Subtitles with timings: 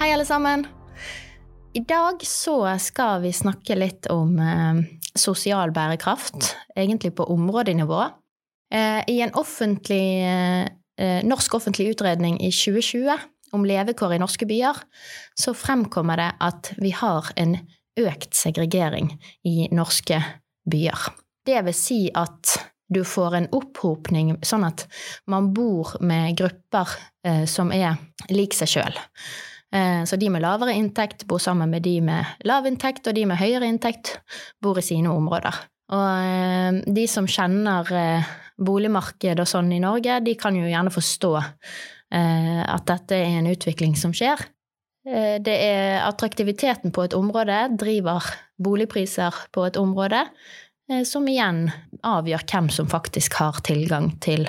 [0.00, 0.62] Hei, alle sammen.
[1.76, 4.78] I dag så skal vi snakke litt om eh,
[5.12, 7.98] sosial bærekraft, egentlig på områdenivå.
[8.72, 13.18] Eh, I en offentlig, eh, norsk offentlig utredning i 2020
[13.52, 14.80] om levekår i norske byer,
[15.36, 17.58] så fremkommer det at vi har en
[18.00, 19.12] økt segregering
[19.44, 20.22] i norske
[20.64, 21.10] byer.
[21.44, 22.56] Det vil si at
[22.88, 24.88] du får en opphopning sånn at
[25.28, 28.00] man bor med grupper eh, som er
[28.32, 29.00] lik seg sjøl.
[29.74, 33.26] Eh, så de med lavere inntekt bor sammen med de med lav inntekt, og de
[33.30, 34.16] med høyere inntekt
[34.62, 35.60] bor i sine områder.
[35.94, 40.92] Og eh, de som kjenner eh, boligmarkedet og sånn i Norge, de kan jo gjerne
[40.94, 41.34] forstå
[42.10, 44.40] at dette er en utvikling som skjer.
[45.06, 48.26] Det er attraktiviteten på et område driver
[48.58, 50.24] boligpriser på et område,
[51.06, 51.68] som igjen
[52.02, 54.42] avgjør hvem som faktisk har tilgang til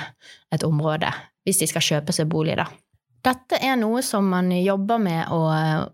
[0.50, 1.14] et område,
[1.46, 2.66] hvis de skal kjøpe seg bolig, da.
[3.22, 5.42] Dette er noe som man jobber med å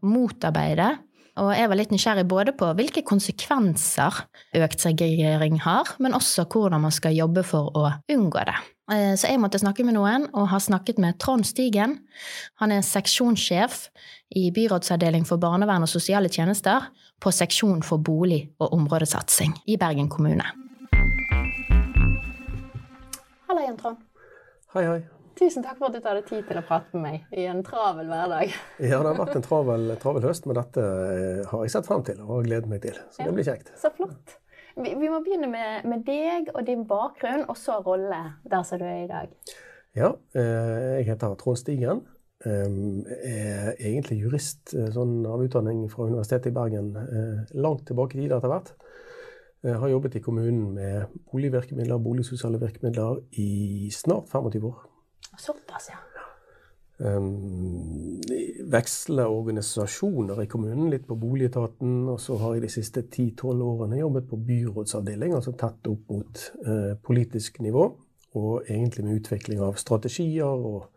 [0.08, 0.94] motarbeide,
[1.38, 4.24] og jeg var litt nysgjerrig både på hvilke konsekvenser
[4.58, 8.56] økt segregering har, men også hvordan man skal jobbe for å unngå det.
[8.96, 11.98] Eh, så jeg måtte snakke med noen, og har snakket med Trond Stigen.
[12.64, 13.90] Han er seksjonssjef
[14.40, 16.88] i byrådsavdeling for barnevern og sosiale tjenester
[17.22, 20.48] på seksjon for bolig- og områdesatsing i Bergen kommune.
[23.52, 24.02] Hallo igjen, Trond.
[24.74, 25.17] Hei, hei.
[25.38, 27.62] Tusen takk for at du tar deg tid til å prate med meg i en
[27.66, 28.56] travel hverdag.
[28.82, 32.04] Ja, det har vært en travel, travel høst, men dette eh, har jeg sett frem
[32.08, 32.98] til og gledet meg til.
[33.14, 33.70] Så det blir kjekt.
[33.78, 34.38] Så flott.
[34.78, 38.82] Vi, vi må begynne med, med, deg og din bakgrunn, og så rolle der som
[38.82, 39.54] du er i dag.
[39.98, 42.06] Ja, eh, jeg heter Trond Stigen.
[42.48, 46.92] Er egentlig jurist sånn av utdanning fra Universitetet i Bergen
[47.58, 48.70] langt tilbake i tid etter hvert.
[49.66, 54.86] Jeg har jobbet i kommunen med boligvirkemidler, boligsosiale virkemidler i snart 25 år.
[55.38, 56.00] Såpass, ja.
[57.00, 58.22] Um,
[58.72, 62.08] veksler organisasjoner i kommunen, litt på boligetaten.
[62.10, 66.46] Og så har jeg de siste 10-12 årene jobbet på byrådsavdeling, altså tett opp mot
[66.66, 67.90] uh, politisk nivå.
[68.38, 70.88] Og egentlig med utvikling av strategier og,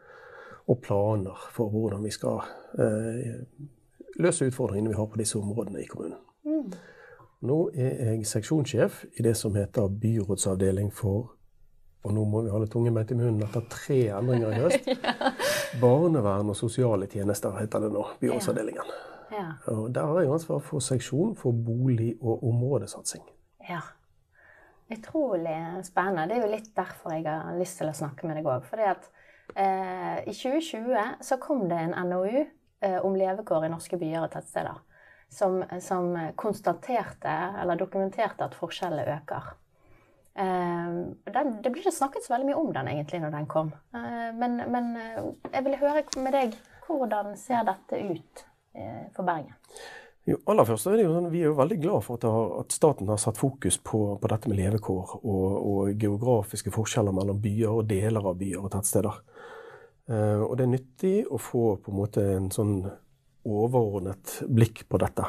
[0.67, 2.41] og planer for hvordan vi skal
[2.81, 3.37] uh,
[4.21, 6.19] løse utfordringene vi har på disse områdene i kommunen.
[6.49, 6.73] Mm.
[7.49, 11.37] Nå er jeg seksjonssjef i det som heter byrådsavdeling for
[12.03, 14.89] og nå må vi holde tunge beint i munnen etter tre endringer i høst.
[14.89, 15.33] ja.
[15.81, 18.93] Barnevern og sosiale tjenester heter det nå, byrådsavdelingen.
[19.31, 19.47] Ja.
[19.71, 23.23] Og der har jeg ansvar for seksjon for bolig- og områdesatsing.
[23.69, 23.83] Ja.
[24.91, 26.27] Utrolig spennende.
[26.27, 28.65] Det er jo litt derfor jeg har lyst til å snakke med deg òg.
[28.67, 29.07] Fordi at
[29.55, 34.33] eh, i 2020 så kom det en NOU eh, om levekår i norske byer og
[34.35, 34.83] tettsteder.
[35.31, 37.31] Som, som konstaterte,
[37.63, 39.53] eller dokumenterte, at forskjellene øker.
[40.39, 43.73] Ehm, den, det blir ikke snakket så veldig mye om den egentlig når den kom.
[43.97, 46.55] Ehm, men, men eh, jeg ville høre med deg
[46.87, 49.57] hvordan ser dette ut eh, for Bergen?
[50.29, 52.51] Jo, aller først er det jo sånn, Vi er jo veldig glad for at, har,
[52.63, 57.41] at staten har satt fokus på, på dette med levekår og, og, geografiske forskjeller mellom
[57.41, 59.21] byer og deler av byer og tettsteder.
[60.11, 62.75] Uh, og det er nyttig å få på en måte en sånn
[63.47, 65.29] overordnet blikk på dette.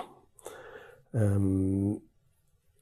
[1.14, 2.02] Um,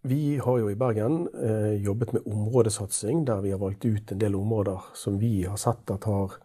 [0.02, 4.20] vi har jo i Bergen eh, jobbet med områdesatsing, der vi har valgt ut en
[4.20, 6.38] del områder som vi har sett at har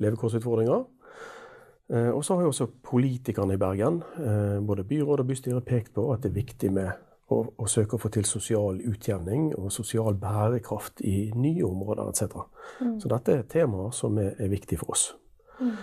[0.00, 0.84] levekårsutfordringer.
[1.92, 5.94] Eh, og så har jo også politikerne i Bergen, eh, både byråd og bystyre, pekt
[5.94, 6.92] på at det er viktig med
[7.30, 12.44] å, å, søke å få til sosial utjevning og sosial bærekraft i nye områder etc.
[12.82, 12.98] Mm.
[13.00, 15.12] Så dette er temaer som er, er viktige for oss.
[15.60, 15.74] Mm.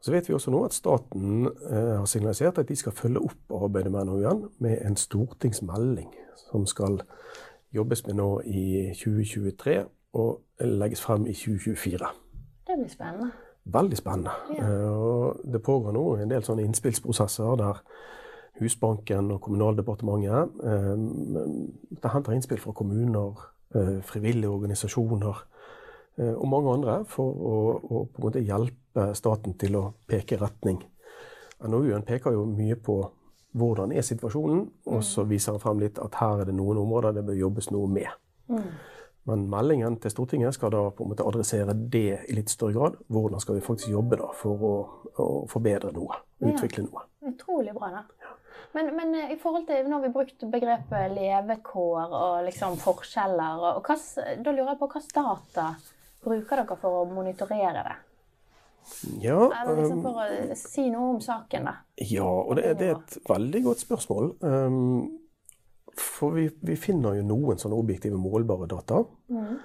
[0.00, 3.56] Så vet vi også nå at staten eh, har signalisert at de skal følge opp
[3.64, 6.12] arbeidet med NOU-en med en stortingsmelding
[6.50, 7.00] som skal
[7.74, 9.80] jobbes med nå i 2023
[10.16, 12.12] og legges frem i 2024.
[12.66, 13.30] Det blir spennende.
[13.64, 14.30] Veldig spennende.
[14.56, 14.68] Ja.
[14.68, 17.82] Eh, det pågår nå en del sånne innspillsprosesser der
[18.60, 23.42] Husbanken og Kommunaldepartementet eh, henter innspill fra kommuner,
[23.74, 25.42] eh, frivillige organisasjoner
[26.16, 30.78] og mange andre for å, å, på en måte hjelpe staten til å peke retning.
[31.66, 33.00] NOU-en peker jo mye på
[33.56, 35.30] hvordan er situasjonen, og så mm.
[35.30, 38.08] viser han frem litt at her er det noen områder det bør jobbes noe med.
[38.52, 38.68] Mm.
[39.26, 42.98] Men meldingen til Stortinget skal da på en måte adressere det i litt større grad.
[43.10, 44.74] Hvordan skal vi faktisk jobbe da for å,
[45.18, 47.06] å forbedre noe, utvikle noe.
[47.26, 48.04] Utrolig bra, da.
[48.76, 53.62] Men, men, eh, i forhold til, nå har vi brukt begrepet levekår og liksom forskjeller.
[53.78, 53.96] Og hva,
[54.44, 55.68] da lurer jeg på hvilke data
[56.26, 57.96] bruker dere for å monitorere det?
[59.20, 61.72] Ja, Eller liksom for å si noe om saken, da.
[62.06, 64.28] Ja, og det, det er et veldig godt spørsmål.
[64.46, 65.08] Um,
[65.96, 69.02] for vi, vi, finner jo noen sånne objektive, målbare data.
[69.32, 69.56] Mm.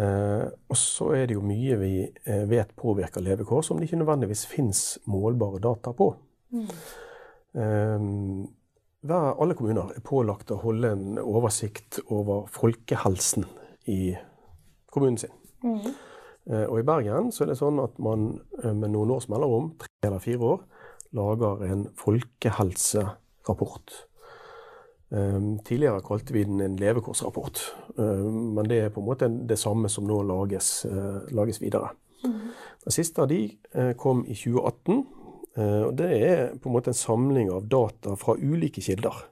[0.00, 4.00] Uh, og så er det jo mye vi uh, vet påvirker levekår, som det ikke
[4.00, 6.08] nødvendigvis fins målbare data på.
[6.56, 6.72] Mm.
[7.58, 8.48] Uh,
[9.02, 13.44] hver, alle kommuner er pålagt å holde en oversikt over folkehelsen
[13.90, 14.14] i
[14.92, 15.34] kommunen sin.
[15.62, 15.92] Mm.
[16.50, 18.32] Eh, og i Bergen så er det sånn at man
[18.62, 20.64] eh, med noen års mellomrom, tre eller fire år,
[21.16, 23.98] lager en folkehelserapport.
[25.12, 27.60] Ehm, tidligere kalte vi den en levekårsrapport,
[27.98, 31.90] men det er på en måte det samme som nå lages, eh, lages videre.
[32.24, 32.38] Mm.
[32.84, 35.04] Den siste av de eh, kom i 2018.
[35.56, 39.28] Eh, og Det er på en måte en samling av data fra ulike kilder.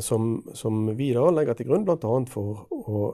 [0.00, 2.10] Som, som vi da legger til grunn bl.a.
[2.30, 3.08] for å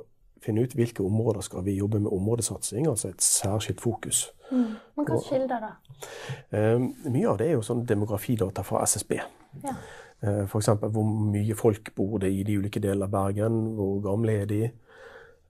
[0.45, 4.27] finne ut hvilke områder skal vi jobbe med områdesatsing, altså et særskilt fokus.
[4.51, 4.77] Mm.
[4.97, 5.73] Men hva skildrer da?
[6.53, 9.19] Um, mye av det er jo sånn demografidata fra SSB.
[9.65, 9.77] Ja.
[10.25, 10.71] Uh, F.eks.
[10.85, 14.63] hvor mye folk bor det i de ulike delene av Bergen, hvor gamle er de?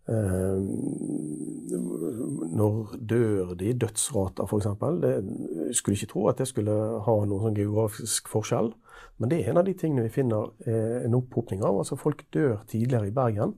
[0.04, 0.60] Uh,
[2.54, 3.72] når dør de?
[3.84, 5.78] Dødsrater, f.eks.
[5.78, 6.74] Skulle ikke tro at det skulle
[7.06, 8.72] ha noen sånn geografisk forskjell.
[9.18, 11.78] Men det er en av de tingene vi finner en opphopning av.
[11.80, 13.54] Altså Folk dør tidligere i Bergen,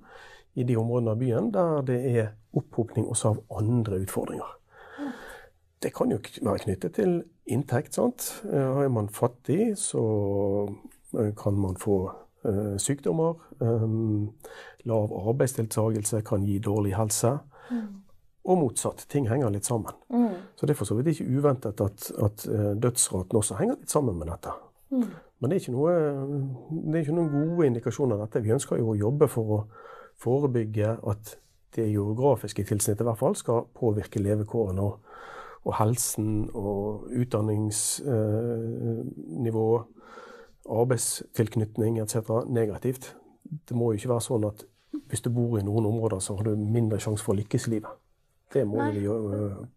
[0.57, 4.53] i de områdene av byen der det er opphopning også av andre utfordringer.
[5.83, 7.95] Det kan jo være knyttet til inntekt.
[7.95, 8.31] sant?
[8.49, 10.03] Eh, er man fattig, så
[11.19, 12.11] Eh, kan man få
[12.45, 13.35] uh, sykdommer.
[14.85, 17.39] Lav arbeidsdeltakelse kan gi dårlig helse.
[17.71, 17.87] Mm.
[18.45, 19.07] Og motsatt.
[19.09, 19.93] Ting henger litt sammen.
[20.11, 20.29] Mm.
[20.57, 22.47] Så det er for så vidt ikke uventet at, at
[22.83, 24.55] dødsraten også henger litt sammen med dette.
[24.91, 25.09] Mm.
[25.41, 25.95] Men det er, noe,
[26.71, 28.45] det er, ikke noen gode indikasjoner av dette.
[28.45, 29.59] Vi ønsker jo å jobbe for å
[30.23, 31.39] forebygge at
[31.77, 34.93] det geografiske tilsnittet i hvert fall skal påvirke levekårene og,
[35.67, 39.69] og helsen og utdanningsnivå.
[39.77, 39.83] Uh,
[40.69, 42.17] arbeidstilknytning etc.
[42.47, 43.15] negativt.
[43.43, 44.65] Det må jo ikke være sånn at
[45.11, 47.77] hvis du bor i noen områder, så har du mindre sjanse for å lykkes i
[47.77, 48.01] livet.
[48.53, 48.93] Det må Nei.
[48.97, 49.05] vi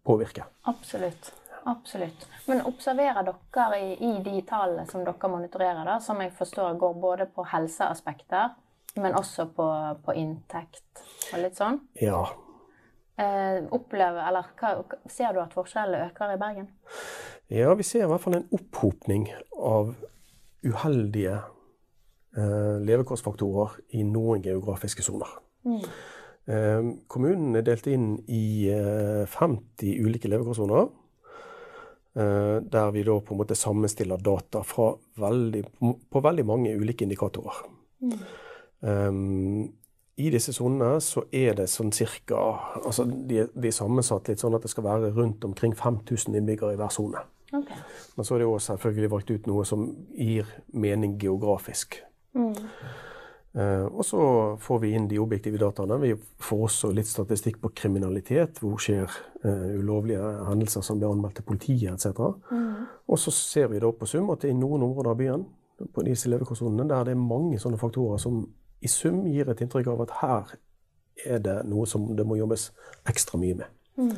[0.06, 0.46] påvirke.
[0.70, 1.32] Absolutt.
[1.68, 2.24] Absolutt.
[2.48, 6.94] Men observerer dere i, i, de tallene som dere monitorerer, da, som jeg forstår går
[7.02, 8.54] både på helseaspekter,
[8.96, 9.66] men også på,
[10.04, 11.80] på inntekt og litt sånn?
[12.00, 12.24] Ja.
[13.20, 14.74] Eh, opplever, eller hva,
[15.10, 16.70] Ser du at forskjellene øker i Bergen?
[17.52, 19.28] Ja, vi ser i hvert fall en opphopning
[19.58, 19.92] av
[20.64, 21.36] uheldige
[22.36, 25.36] eh, levekårsfaktorer i noen geografiske soner.
[25.66, 25.82] Mm.
[26.50, 30.88] Eh, kommunen er delt inn i eh, 50 ulike levekårssoner.
[32.16, 35.64] Eh, der vi da på en måte sammenstiller data veldig,
[36.10, 37.66] på veldig mange ulike indikatorer.
[38.02, 38.16] Mm.
[38.80, 39.72] Um,
[40.16, 42.38] I disse sonene så er det sånn cirka
[42.80, 46.76] altså de, de, er sammensatt litt sånn at det skal være rundt omkring 5000 innbyggere
[46.76, 47.22] i hver sone.
[47.50, 47.78] Okay.
[48.16, 49.86] Men så er det jo selvfølgelig valgt ut noe som
[50.16, 52.00] gir mening geografisk.
[52.36, 52.52] Mm.
[53.50, 54.20] Uh, og så
[54.62, 55.96] får vi inn de objektive dataene.
[55.98, 58.60] Vi får også litt statistikk på kriminalitet.
[58.62, 59.10] Hvor skjer
[59.42, 62.20] uh, ulovlige hendelser som blir anmeldt til politiet etc.
[62.52, 62.86] Mm.
[63.10, 65.48] Og så ser vi da på sum at i noen områder av byen
[65.90, 68.44] på disse levekårssonene der det er mange sånne faktorer som
[68.80, 70.54] i sum gir et inntrykk av at her
[71.26, 72.70] er det noe som det må jobbes
[73.10, 73.76] ekstra mye med.
[74.00, 74.14] Mm.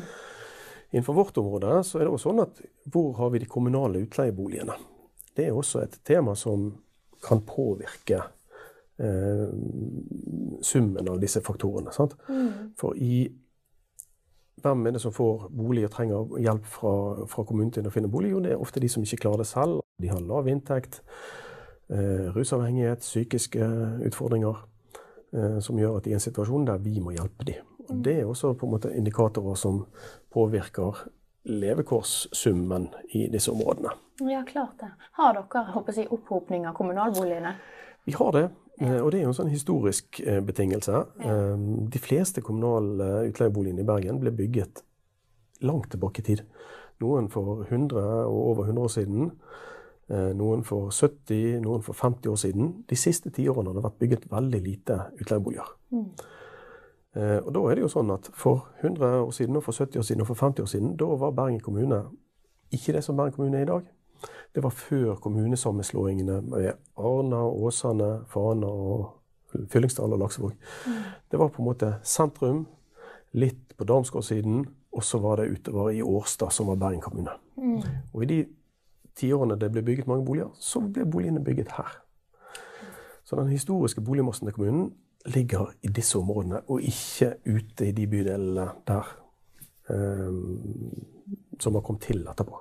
[0.93, 4.77] Innenfor vårt område så er det også sånn at hvor har vi de kommunale utleieboligene?
[5.33, 6.69] Det er også et tema som
[7.25, 8.19] kan påvirke
[9.01, 9.49] eh,
[10.61, 11.95] summen av disse faktorene.
[12.29, 12.75] Mm.
[12.79, 13.25] For i
[14.63, 16.93] hvem er det som får bolig og trenger hjelp fra,
[17.31, 18.35] fra, kommunen til å finne bolig?
[18.35, 19.81] Jo, det er ofte de som ikke klarer det selv.
[20.03, 21.01] De har lav inntekt,
[22.35, 23.67] rusavhengighet, psykiske
[24.07, 24.57] utfordringer,
[25.33, 27.69] eh, som gjør at de er i en situasjon der vi må hjelpe dem.
[27.89, 29.85] Og det er også på en måte indikatorer som
[30.33, 31.05] påvirker
[31.45, 33.91] levekårssummen i disse områdene.
[34.31, 34.93] Ja, klart det.
[35.19, 37.57] Har dere håper jeg, opphopning av kommunalboligene?
[38.07, 38.45] Vi har det.
[38.83, 41.03] Og det er jo en sånn historisk eh, betingelse.
[41.93, 44.83] De fleste kommunale utleieboligene i Bergen ble bygget
[45.63, 46.43] langt tilbake i tid.
[47.03, 49.31] Noen for 100 og over 100 år siden.
[50.13, 52.73] Eh, noen for 70, noen for 50 år siden.
[52.91, 55.71] De siste tiårene har det vært bygget veldig lite utleieboliger.
[55.91, 56.05] Mm.
[57.17, 59.99] Eh, og da er det jo sånn at For 100 år siden, og for 70
[59.99, 62.03] år siden og for 50 år siden, da var Bergen kommune
[62.73, 63.89] ikke det som Bergen kommune er i dag.
[64.55, 69.11] Det var før kommunesammenslåingene med Arna, Åsane, Fana og
[69.69, 70.53] Fyllingsdal og Laksevåg.
[71.31, 72.67] Det var på en måte sentrum,
[73.33, 77.31] litt på Damsgårdsiden, og så var det utover i Årstad, som var Bergen kommune.
[78.13, 78.47] Og i de
[79.17, 81.99] tiårene det ble bygget mange boliger, så ble boligene bygget her.
[83.25, 84.93] Så den historiske boligmassen til kommunen
[85.27, 89.13] ligger i disse områdene, og ikke ute i de bydelene der
[89.91, 90.33] eh,
[91.61, 92.59] som har kommet til etterpå.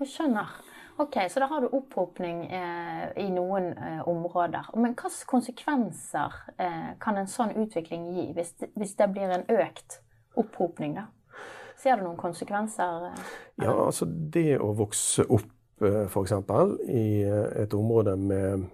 [0.00, 0.60] Jeg skjønner.
[0.98, 4.70] Ok, Så da har du opphopning eh, i noen eh, områder.
[4.74, 9.46] Men hvilke konsekvenser eh, kan en sånn utvikling gi, hvis det, hvis det blir en
[9.46, 10.00] økt
[10.34, 10.96] opphopning?
[10.98, 11.06] da?
[11.78, 13.06] Ser du noen konsekvenser?
[13.10, 13.30] eh?
[13.62, 15.46] Ja, altså det å vokse opp
[15.78, 16.32] f.eks.
[16.88, 18.64] i eh, et område med,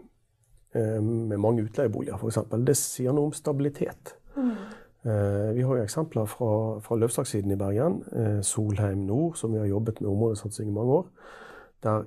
[0.72, 4.16] eh, med mange utleieboliger, f.eks., det sier noe om stabilitet.
[4.36, 4.56] Mm.
[5.04, 9.66] Vi har jo eksempler fra, fra Løvstaksiden i Bergen, eh, Solheim nord, som vi har
[9.68, 11.10] jobbet med områdesatsing i mange år.
[11.84, 12.06] Der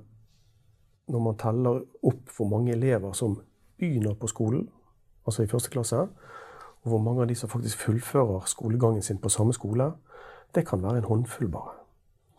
[1.08, 3.38] når man teller opp hvor mange elever som
[3.78, 4.66] begynner på skolen,
[5.26, 6.00] altså i første klasse,
[6.82, 9.92] og hvor mange av de som faktisk fullfører skolegangen sin på samme skole,
[10.56, 11.76] det kan være en håndfull bare.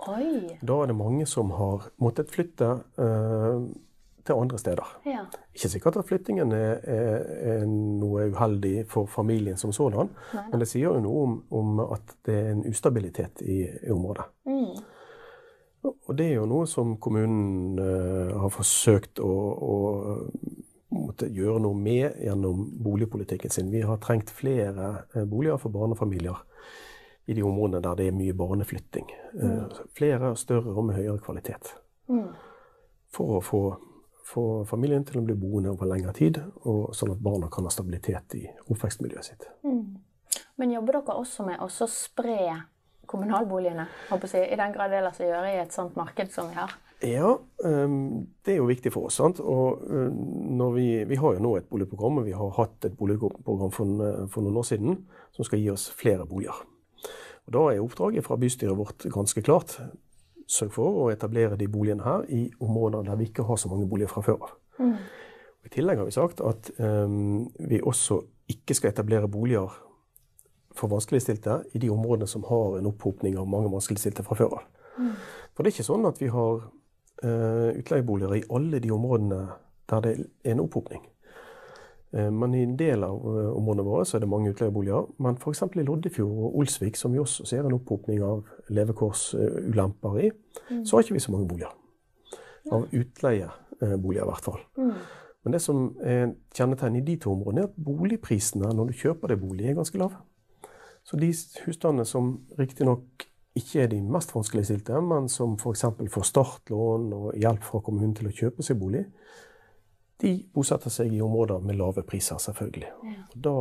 [0.09, 0.57] Oi!
[0.63, 3.63] Da er det mange som har måttet flytte eh,
[4.29, 4.93] til andre steder.
[5.07, 5.25] Ja.
[5.55, 7.25] Ikke sikkert at flyttingen er, er,
[7.55, 10.13] er noe uheldig for familien som sådan,
[10.51, 14.29] men det sier jo noe om, om at det er en ustabilitet i, i området.
[14.47, 14.79] Mm.
[15.89, 19.77] Og det er jo noe som kommunen eh, har forsøkt å, å
[20.95, 23.71] måtte gjøre noe med gjennom boligpolitikken sin.
[23.73, 26.43] Vi har trengt flere eh, boliger for barnefamilier
[27.29, 29.11] i de områdene der det er mye barneflytting.
[29.35, 29.75] Mm.
[29.97, 31.75] flere og større og med høyere kvalitet.
[32.09, 32.31] Mm.
[33.13, 33.61] For å få,
[34.25, 37.73] få familien til å bli boende over lengre tid, og sånn at barna kan ha
[37.73, 39.45] stabilitet i oppvekstmiljøet sitt.
[40.57, 42.41] Men jobber dere også med å spre
[43.09, 43.87] kommunalboligene?
[44.11, 46.73] jeg, I den grad det lar seg gjøre i et sånt marked som vi har?
[47.05, 49.21] Ja, ehm, det er jo viktig for oss.
[49.21, 49.41] sant?
[49.41, 53.71] Og eh, vi, vi har jo nå et boligprogram, og vi har hatt et boligprogram
[53.71, 54.99] for, for noen år siden
[55.37, 56.65] som skal gi oss flere boliger.
[57.49, 59.79] Og Da er oppdraget fra bystyret vårt ganske klart.
[60.49, 63.89] Sørg for å etablere de boligene her i områder der vi ikke har så mange
[63.89, 64.55] boliger fra før av.
[64.79, 64.95] Mm.
[65.65, 69.73] I tillegg har vi sagt at um, vi også ikke skal etablere boliger
[70.77, 74.67] for vanskeligstilte i de områdene som har en opphopning av mange vanskeligstilte fra før av.
[75.55, 76.61] For det er ikke sånn at vi har
[77.25, 79.41] uh, utleieboliger i alle de områdene
[79.89, 80.13] der det
[80.45, 81.03] er en opphopning.
[82.13, 85.11] Eh, men i en del av eh, områdene våre så er det mange utleieboliger.
[85.25, 85.65] Men f.eks.
[85.69, 90.33] i Loddefjord og Olsvik, som vi også ser en opphopning av levekårsulemper i,
[90.83, 91.75] så har ikke vi så mange boliger.
[92.73, 94.61] Av utleieboliger, i hvert fall.
[95.45, 99.33] Men det som er kjennetegnet i de to områdene, er at boligprisene når du kjøper
[99.33, 100.19] deg bolig, er ganske lave.
[101.09, 101.31] Så de
[101.65, 103.25] husstandene som riktignok
[103.57, 105.87] ikke er de mest vanskeligstilte, men som f.eks.
[106.13, 109.07] får startlån og hjelp fra kommunen til å kjøpe seg bolig,
[110.21, 112.89] de bosetter seg i områder med lave priser, selvfølgelig.
[113.07, 113.21] Ja.
[113.47, 113.53] da,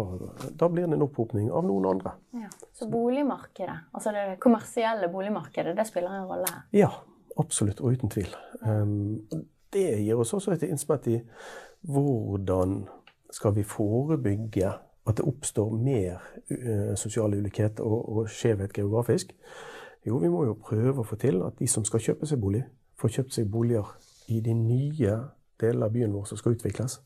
[0.58, 2.16] da blir det en opphopning av noen andre.
[2.34, 2.50] Ja.
[2.74, 6.66] Så boligmarkedet, altså det kommersielle boligmarkedet, det spiller en rolle her?
[6.74, 6.90] Ja,
[7.38, 8.34] absolutt, og uten tvil.
[8.62, 9.24] Um,
[9.74, 11.22] det gir oss også et innspill i
[11.88, 12.88] hvordan
[13.34, 14.74] skal vi forebygge
[15.08, 19.36] at det oppstår mer uh, sosial ulikhet og, og skjevhet geografisk.
[20.08, 22.66] Jo, vi må jo prøve å få til at de som skal kjøpe seg bolig,
[22.98, 23.94] får kjøpt seg boliger
[24.34, 25.18] i de nye
[25.62, 27.00] delene av byen vår som skal utvikles.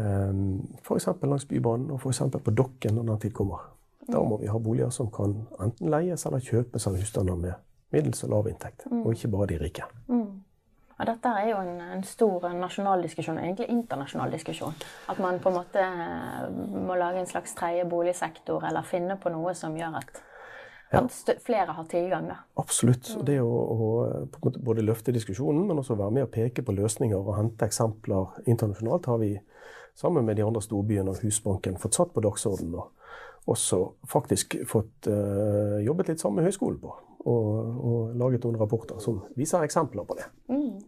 [0.00, 1.08] Um, F.eks.
[1.22, 2.22] langs Bybanen og f.eks.
[2.44, 3.66] på Dokken når den tid kommer.
[4.10, 7.58] Da må vi ha boliger som kan enten leies eller kjøpes av husstander med
[7.94, 9.86] middels og lav inntekt, og ikke bare de rike.
[11.00, 14.74] Og dette er jo en, en stor nasjonal diskusjon, egentlig internasjonal diskusjon.
[15.08, 19.32] At man på en måte eh, må lage en slags tredje boligsektor, eller finne på
[19.32, 20.20] noe som gjør at,
[20.90, 22.28] at flere har tilgang.
[22.28, 22.36] da.
[22.58, 23.12] Absolutt.
[23.18, 27.18] Og det å, å både løfte diskusjonen, men også være med og peke på løsninger
[27.18, 29.34] og hente eksempler internasjonalt, har vi
[29.98, 32.74] sammen med de andre storbyene og Husbanken fått satt på dagsordenen.
[32.80, 36.92] Og også faktisk fått uh, jobbet litt sammen med høyskolen på.
[37.20, 37.48] Og,
[37.84, 40.28] og laget noen rapporter som viser eksempler på det.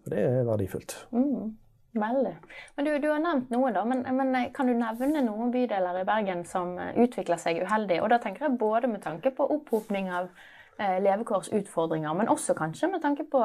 [0.03, 0.97] Og det er verdifullt.
[1.95, 2.37] Veldig.
[2.77, 3.83] Men du, du har nevnt noen, da.
[3.85, 7.99] Men, men eh, kan du nevne noen bydeler i Bergen som eh, utvikler seg uheldig?
[8.01, 10.31] Og da tenker jeg både med tanke på opphopning av
[10.79, 13.45] eh, levekårsutfordringer, men også kanskje med tanke på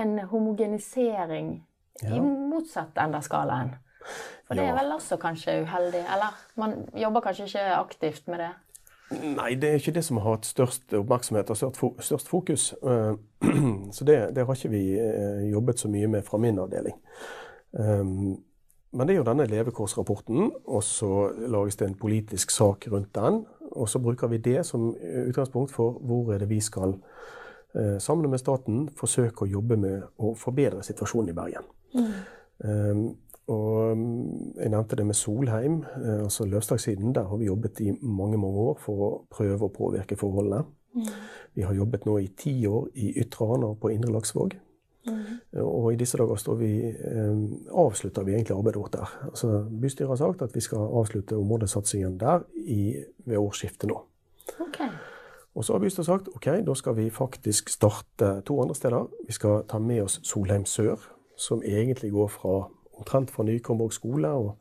[0.00, 1.58] en homogenisering
[2.08, 3.74] i motsatt ende av skalaen.
[4.48, 4.72] For det Ja.
[4.72, 6.00] er vel også kanskje uheldig?
[6.14, 8.50] Eller man jobber kanskje ikke aktivt med det?
[9.36, 11.60] Nei, det er ikke det som har hatt størst oppmerksomhet og
[12.00, 12.72] størst fokus.
[12.72, 13.14] Eh,
[13.92, 14.84] Så det, det har ikke vi
[15.52, 16.96] jobbet så mye med fra min avdeling.
[17.72, 18.42] Um,
[18.92, 23.46] Men det er jo denne levekårsrapporten, og så lages det en politisk sak rundt den.
[23.72, 24.90] Og så bruker vi det som
[25.28, 26.92] utgangspunkt for hvor er det vi skal,
[27.74, 31.64] eh, sammen med staten, forsøke å jobbe med å forbedre situasjonen i Bergen.
[32.64, 33.16] Um,
[33.48, 37.14] Og mm, jeg nevnte det med Solheim, eh, altså løvstakssiden.
[37.14, 40.64] Der har vi jobbet i mange mange år for å prøve å påvirke forholdene.
[40.94, 41.08] Mm.
[41.54, 44.54] Vi har jobbet nå i ti år i Ytre Rana på Indre Laksvåg.
[45.06, 45.62] Mm.
[45.62, 47.38] Og i disse dager står vi, eh,
[47.70, 49.14] avslutter vi egentlig arbeidet vårt der.
[49.24, 52.94] Altså, bystyret har sagt at vi skal avslutte områdesatsingen der i,
[53.24, 54.02] ved årsskiftet nå.
[54.60, 54.88] Okay.
[55.54, 59.08] Og så har bystyret sagt ok, da skal vi faktisk starte to andre steder.
[59.26, 60.96] Vi skal ta med oss Solheim sør,
[61.36, 62.68] som egentlig går fra
[62.98, 64.56] omtrent fra Nykomborg skole og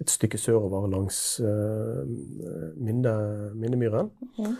[0.00, 2.02] et stykke sørover langs eh,
[2.76, 3.16] Minde,
[3.54, 4.10] Minnemyren.
[4.38, 4.56] Mm.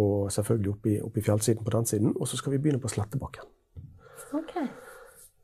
[0.00, 2.14] Og selvfølgelig opp i, oppe i fjellsiden på den siden.
[2.16, 3.42] Og så skal vi begynne på Slettebakken.
[4.36, 4.56] Ok.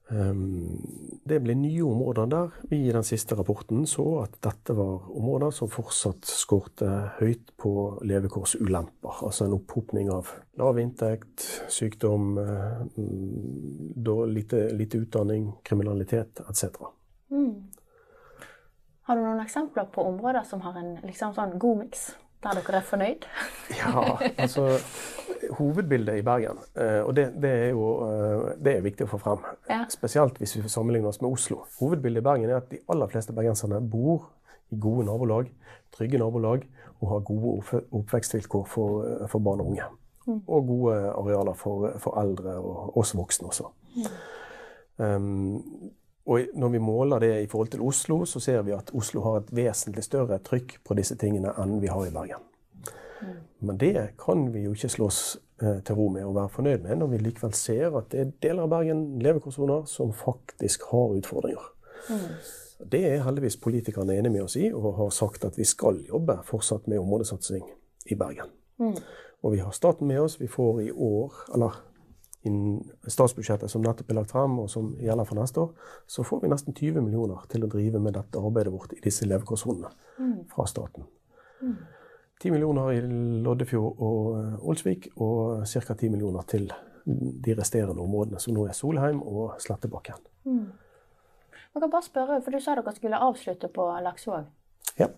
[0.09, 0.79] Um,
[1.27, 2.51] det ble nye områder der.
[2.71, 7.73] Vi i den siste rapporten så at dette var områder som fortsatt skårte høyt på
[8.07, 9.25] levekårsulemper.
[9.27, 11.43] Altså en opphopning av lav inntekt,
[11.75, 12.85] sykdom, uh,
[14.31, 16.79] lite, lite utdanning, kriminalitet etc.
[17.35, 17.67] Mm.
[19.07, 22.09] Har du noen eksempler på områder som har en liksom sånn god miks,
[22.47, 23.27] der dere er fornøyd?
[23.75, 24.07] Ja,
[24.39, 24.71] altså
[25.57, 29.21] Hovedbildet i Bergen, eh, og det, det, er jo eh, det er viktig å få
[29.23, 29.45] frem.
[29.71, 29.83] Ja.
[29.93, 31.63] Spesielt hvis vi sammenligner oss med Oslo.
[31.81, 34.29] Hovedbildet i Bergen er at de aller fleste bergenserne bor
[34.71, 35.51] i gode nabolag,
[35.97, 36.67] trygge nabolag,
[37.01, 39.91] og har gode oppvekstvilkår for, eh, for barn og unge.
[40.27, 43.71] Og gode arealer for, for eldre og oss voksne også.
[44.97, 45.63] Um,
[46.27, 49.37] og når vi måler det i forhold til Oslo, så ser vi at Oslo har
[49.37, 52.43] et vesentlig større trykk på disse tingene enn vi har i Bergen.
[53.61, 56.99] Men det kan vi jo ikke slå oss til ro med og være fornøyd med,
[57.01, 61.71] når vi likevel ser at det er deler av Bergen, levekårssoner, som faktisk har utfordringer.
[62.93, 66.39] Det er heldigvis politikerne enige med oss i, og har sagt at vi skal jobbe
[66.45, 67.65] fortsatt med områdesatsing
[68.13, 68.53] i Bergen.
[69.43, 70.41] Og vi har staten med oss.
[70.41, 71.81] Vi får i år, eller
[72.47, 72.53] i
[73.11, 75.73] statsbudsjettet som nettopp er lagt frem, og som gjelder for neste år,
[76.07, 79.27] så får vi nesten 20 millioner til å drive med dette arbeidet vårt i disse
[79.27, 79.91] levekårssonene
[80.53, 81.09] fra staten.
[82.43, 83.01] 10 millioner i
[83.45, 85.95] Loddefjord og eh, Olsvik, og ca.
[85.95, 86.69] 10 millioner til
[87.07, 90.19] de resterende områdene, som nå er Solheim og Slettebakken.
[90.47, 94.49] Jeg kan bare spørre, for Du sa dere skulle avslutte på Laksevåg.
[94.99, 95.09] Ja.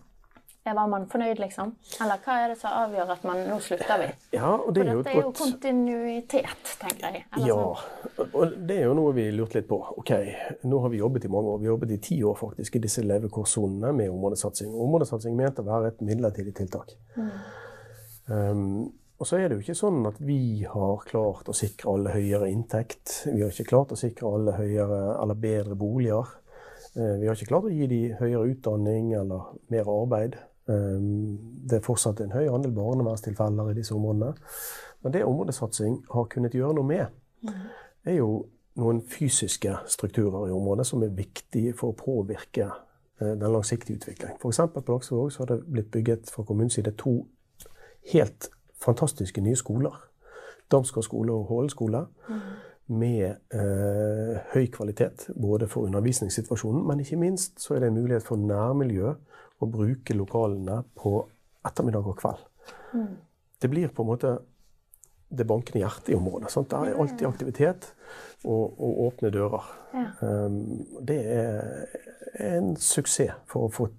[0.75, 1.71] Var man fornøyd, liksom?
[2.01, 4.09] Eller hva er det som avgjør at man nå slutter vi?
[4.37, 7.25] ja, og det For er jo dette er jo godt kontinuitet, tenker jeg.
[7.35, 8.29] Eller Ja, sånn.
[8.33, 9.79] og det er jo noe vi lurte litt på.
[9.97, 10.11] Ok,
[10.63, 11.59] Nå har vi jobbet i mange år.
[11.59, 14.71] Vi har jobbet i ti år faktisk i disse levekårssonene med områdesatsing.
[14.73, 16.95] Områdesatsing ment å være et midlertidig tiltak.
[18.29, 22.13] Um, og så er det jo ikke sånn at vi har klart å sikre alle
[22.13, 23.25] høyere inntekt.
[23.27, 26.29] Vi har ikke klart å sikre alle høyere eller bedre boliger.
[26.95, 30.37] Eh, Vi har ikke klart å gi de høyere utdanning eller mer arbeid.
[30.69, 34.33] Um, Det er fortsatt en høy andel barnevernstilfeller i disse områdene.
[35.03, 37.05] Men det områdesatsing har kunnet gjøre noe med,
[38.05, 38.45] er jo
[38.79, 44.37] noen fysiske strukturer i området som er viktige for å påvirke eh, den langsiktige utviklingen.
[44.37, 44.61] F.eks.
[44.73, 47.15] på Laksevåg har det blitt bygget fra kommunens side to
[48.13, 48.49] helt
[48.81, 49.95] fantastiske nye skoler.
[50.71, 52.05] Damsgård skole og Hålen skole.
[52.89, 58.25] Med eh, høy kvalitet, både for undervisningssituasjonen, men ikke minst så er det en mulighet
[58.25, 59.13] for nærmiljø
[59.59, 61.17] å bruke lokalene på
[61.67, 62.45] ettermiddag og kveld.
[63.59, 64.37] Det blir på en måte
[65.29, 66.49] det bankende hjertet i området.
[66.51, 66.71] Sant?
[66.71, 67.89] Det er alltid aktivitet
[68.43, 69.67] og, og åpne dører.
[69.93, 70.05] Ja.
[70.21, 73.89] Um, det er en suksess for å få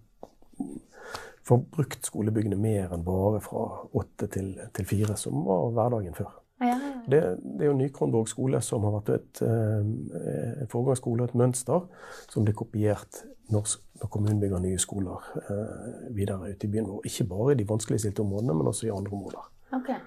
[1.50, 3.64] for brukt skolebyggene mer enn bare fra
[3.96, 6.36] åtte til, til fire, som var hverdagen før.
[6.60, 7.02] Ja, ja, ja.
[7.08, 11.86] Det, det er jo Ny-Kronborg skole som har vært et, eh, en foregangsskole et mønster
[12.28, 17.08] som blir kopiert når, når kommunen bygger nye skoler eh, videre ute i byen vår.
[17.08, 19.48] Ikke bare i de vanskeligstilte områdene, men også i andre områder.
[19.80, 19.98] Okay.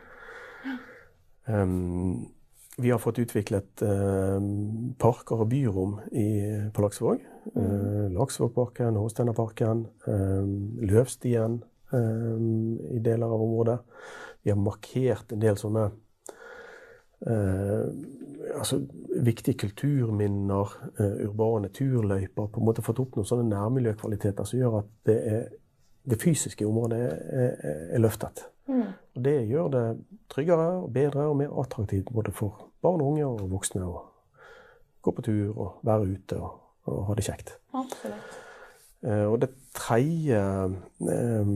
[1.48, 2.30] Um,
[2.78, 4.46] vi har fått utviklet eh,
[4.98, 6.30] parker og byrom i,
[6.74, 7.22] på Laksevåg.
[7.54, 10.50] Eh, Laksevågparken, Håsteinerparken, eh,
[10.90, 11.62] Løvstien
[11.94, 13.76] i deler av området.
[14.42, 15.84] Vi har markert en del sånne
[17.28, 18.80] altså,
[19.24, 22.48] viktige kulturminner, uh, urbane turløyper.
[22.48, 25.46] På en måte fått opp noen sånne nærmiljøkvaliteter som gjør at det, er,
[26.10, 28.46] det fysiske området er, er, er løftet.
[28.68, 28.94] Mm.
[29.16, 29.86] Og det gjør det
[30.32, 33.98] tryggere og bedre og mer attraktivt både for barn og unge og voksne å
[35.04, 36.56] gå på tur og være ute og,
[36.88, 37.58] og ha det kjekt.
[37.76, 38.40] Absolutt.
[39.04, 40.40] Eh, og det tredje,
[41.12, 41.50] eh,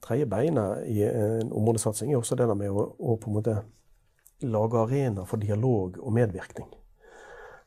[0.00, 3.58] tredje beinet i en områdesatsing er også det med å, å på en måte
[4.42, 6.68] lage arenaer for dialog og medvirkning.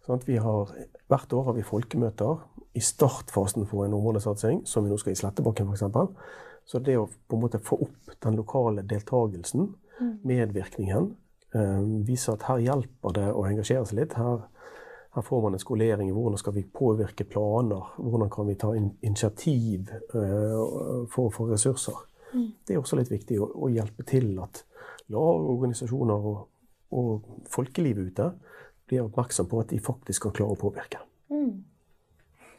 [0.03, 0.71] Sånn har,
[1.07, 2.41] hvert år har vi folkemøter
[2.75, 5.85] i startfasen for en områdesatsing, som vi nå skal i Slettebakken f.eks.
[6.65, 9.69] Så det å på en måte få opp den lokale deltakelsen,
[10.23, 11.15] medvirkningen,
[11.55, 14.17] eh, vise at her hjelper det å engasjere seg litt.
[14.19, 14.49] Her,
[15.13, 18.71] Her får man en skolering i hvordan skal vi påvirke planer, hvordan kan vi ta
[18.73, 21.93] in initiativ uh, for få ressurser.
[22.33, 22.47] Mm.
[22.65, 24.63] Det er også litt viktig å, å hjelpe til at
[25.13, 26.47] lag-organisasjoner og,
[26.93, 28.31] og, folkelivet ute
[28.89, 31.01] blir oppmerksom på at de faktisk kan klare å påvirke.
[31.33, 31.63] Mm.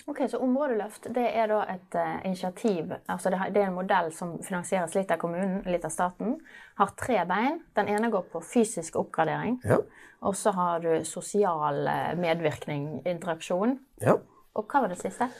[0.06, 4.10] Ok, Så Områdeløft det er da et uh, initiativ, altså det, det, er en modell
[4.12, 6.36] som finansieres litt av kommunen, litt av staten.
[6.76, 7.62] Har tre bein.
[7.76, 9.62] Den ene går på fysisk oppgradering.
[9.64, 9.80] Ja.
[10.24, 13.78] Og så har du sosial uh, medvirkning, interaksjon.
[14.04, 14.18] Ja.
[14.54, 15.30] Og hva var det siste?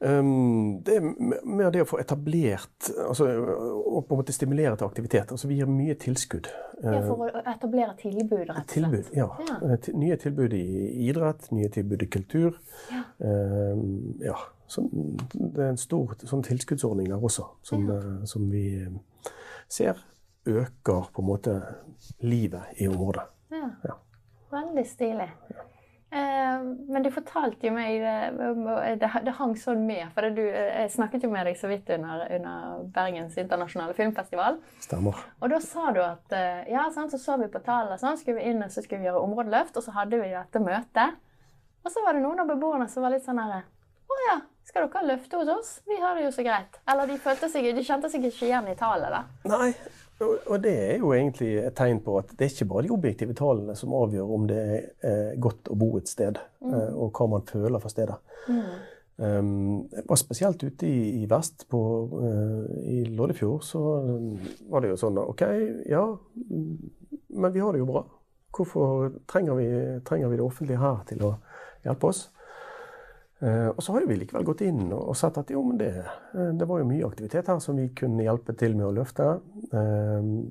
[0.00, 1.06] Um, det er
[1.42, 5.32] mer det å få etablert altså, Og på en måte stimulere til aktivitet.
[5.34, 6.46] Altså, vi gir mye tilskudd.
[6.84, 8.76] Ja, For å etablere tilbud, rett og slett?
[8.76, 9.26] Tilbud, ja.
[9.48, 9.56] ja.
[9.66, 10.66] Eh, nye tilbud i
[11.08, 12.60] idrett, nye tilbud i kultur.
[12.92, 13.02] Ja.
[13.18, 14.36] Um, ja.
[14.70, 17.98] Så det er en stor sånn tilskuddsordning der også, som, ja.
[17.98, 18.68] uh, som vi
[19.66, 19.98] ser
[20.48, 21.56] øker på en måte
[22.22, 23.26] livet i området.
[23.50, 23.98] Ja.
[24.52, 25.28] Veldig stilig.
[26.10, 30.06] Eh, men du fortalte jo meg Det, det, det hang sånn med.
[30.16, 34.60] For du, eh, jeg snakket jo med deg så vidt under, under, Bergens internasjonale filmfestival.
[34.84, 35.20] Stemmer.
[35.42, 38.40] Og da sa du at eh, ja, sånn, så så vi på tallene, sånn, skulle
[38.40, 39.76] vi inn og så skulle vi gjøre områdeløft.
[39.76, 41.18] Og så hadde vi dette møtet.
[41.84, 43.62] Og så var det noen av beboerne som var litt sånn herre
[44.08, 45.70] Å ja, skal dere ha løfte hos oss?
[45.88, 46.80] Vi har det jo så greit.
[46.88, 49.22] Eller de, seg, de kjente seg ikke igjen i tallet, da.
[49.48, 49.70] Nei,
[50.24, 53.34] og det er jo egentlig et tegn på at det er ikke bare de objektive
[53.38, 56.72] tallene som avgjør om det er eh, godt å bo et sted, mm.
[56.74, 58.18] Eh, og hva man føler for stedet.
[58.48, 58.62] Mm.
[59.18, 59.48] Um,
[59.90, 61.80] jeg var spesielt ute i, i vest, på,
[62.12, 63.80] uh, i Loddefjord, så
[64.70, 65.42] var det jo sånn OK,
[65.90, 66.04] ja,
[66.46, 68.04] men vi har det jo bra.
[68.54, 69.66] Hvorfor trenger vi,
[70.06, 71.32] trenger vi det offentlige her til å
[71.86, 72.28] hjelpe oss?
[73.38, 75.92] Uh, og så har vi likevel gått inn og, sett at jo, men det,
[76.34, 79.28] uh, det, var jo mye aktivitet her som vi kunne hjelpe til med å løfte.
[79.70, 80.48] Uh,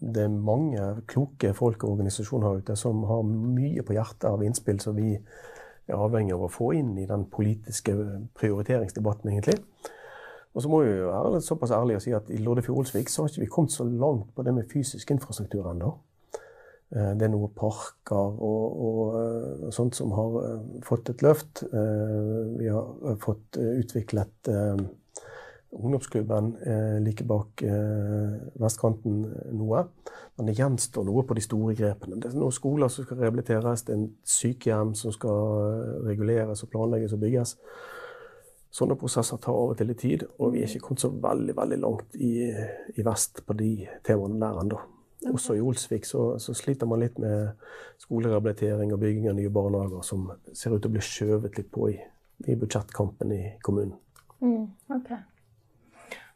[0.00, 4.40] det er mange kloke folk og organisasjoner her ute som har mye på hjertet av
[4.46, 5.12] innspill som vi
[5.90, 7.92] er avhengig av å få inn i den politiske
[8.38, 9.58] prioriteringsdebatten, egentlig.
[10.54, 13.44] Og så må vi være såpass ærlige og si at i Loddefjord-Olsvik så har ikke
[13.44, 15.92] vi kommet så langt på det med fysisk infrastruktur ennå.
[16.90, 19.18] Eh, det er noen parker og, og,
[19.68, 21.64] og sånt som har eh, fått et løft.
[21.70, 24.50] Vi har fått utviklet
[25.70, 26.48] ungdomsklubben
[27.04, 27.62] like bak
[28.58, 29.22] vestkanten
[29.54, 29.84] noe.
[30.34, 32.18] Men det gjenstår noe på de store grepene.
[32.18, 36.72] Det er noen skoler som skal rehabiliteres, det er en sykehjem som skal reguleres og
[36.72, 37.54] planlegges og bygges.
[38.74, 41.56] Sånne prosesser tar av og til litt tid, og vi er ikke kommet så veldig
[41.58, 43.74] veldig langt i, i vest på de
[44.06, 44.80] temaene der ennå.
[45.28, 47.50] Også i Olsvik så, så, sliter man litt med
[48.00, 51.90] skolerehabilitering og bygging av nye barnehager som ser ut til å bli skjøvet litt på
[51.92, 51.98] i,
[52.48, 53.98] i budsjettkampen i kommunen.
[54.40, 55.20] Mm, okay.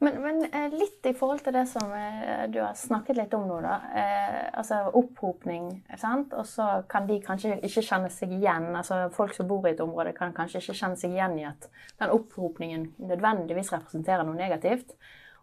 [0.04, 3.46] Men, men, eh, litt i forhold til det som eh, du har snakket litt om
[3.48, 3.76] nå, da.
[3.96, 5.70] Eh, altså opphopning,
[6.00, 6.34] sant.
[6.36, 8.68] Og så kan de kanskje ikke kjenne seg igjen.
[8.76, 11.68] Altså folk som bor i et område, kan kanskje ikke kjenne seg igjen i at
[12.02, 14.92] den opphopningen nødvendigvis representerer noe negativt.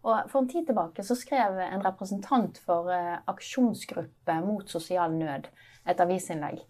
[0.02, 5.50] Og For en tid tilbake så skrev en representant for eh, aksjonsgruppe mot sosial nød
[5.86, 6.62] et avisinnlegg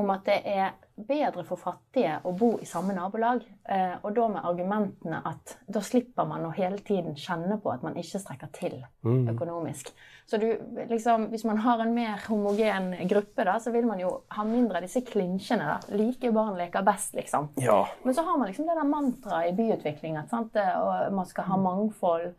[0.00, 3.42] om at det er bedre for fattige å bo i samme nabolag.
[3.64, 7.84] Eh, og da med argumentene at da slipper man å hele tiden kjenne på at
[7.84, 9.30] man ikke strekker til mm.
[9.32, 9.92] økonomisk.
[10.28, 10.46] Så du,
[10.90, 14.80] liksom, hvis man har en mer homogen gruppe, da, så vil man jo ha mindre
[14.80, 15.72] av disse klinsjene.
[15.72, 15.96] da.
[15.96, 17.50] Like barn leker best, liksom.
[17.60, 17.82] Ja.
[18.04, 20.56] Men så har man liksom det der mantraet i byutvikling at sant?
[20.60, 22.30] og man skal ha mangfold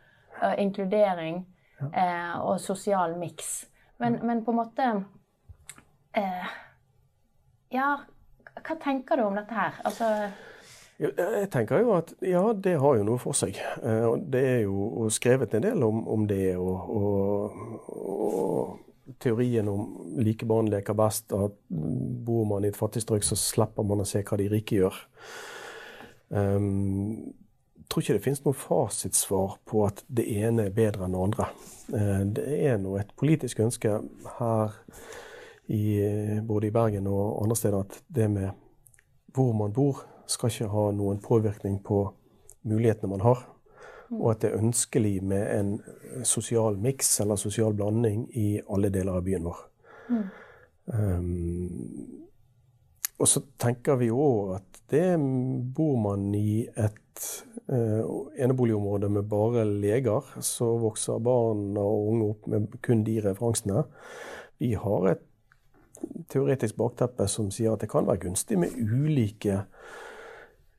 [0.57, 1.41] inkludering
[1.93, 3.65] eh, og sosial miks.
[4.01, 4.87] Men, men, på en måte
[6.17, 6.53] eh,
[7.71, 7.89] Ja,
[8.57, 9.77] hva tenker du om dette her?
[9.85, 10.07] Altså
[11.01, 13.57] jeg tenker jo at ja, det har jo noe for seg.
[13.57, 16.53] Eh, det er jo skrevet en del om, om det.
[16.61, 21.33] Og, og, og, teorien om like barn leker best.
[21.33, 24.77] At bor man i et fattig strøk, så slipper man å se hva de rike
[24.77, 25.01] gjør.
[26.29, 27.33] Um,
[27.91, 31.47] tror ikke det finnes noe fasitsvar på at det ene er bedre enn det andre.
[31.91, 33.97] Eh, det er nå et politisk ønske
[34.39, 34.77] her
[35.71, 35.83] i,
[36.47, 38.51] både i Bergen og andre steder at det med
[39.31, 42.03] hvor man bor, skal ikke ha noen påvirkning på
[42.67, 43.45] mulighetene man har.
[44.11, 45.69] Og at det er ønskelig med en
[46.27, 49.61] sosial miks eller sosial blanding i alle deler av byen vår.
[50.11, 50.25] Mm.
[50.91, 52.21] Um,
[53.21, 55.15] og så tenker vi òg at det
[55.75, 57.00] bor man i et
[57.71, 63.83] uh, eneboligområde med bare leger, så vokser barn og unge opp med kun de referansene.
[64.61, 65.27] Vi har et
[66.31, 69.63] teoretisk bakteppe som sier at det kan være gunstig med ulike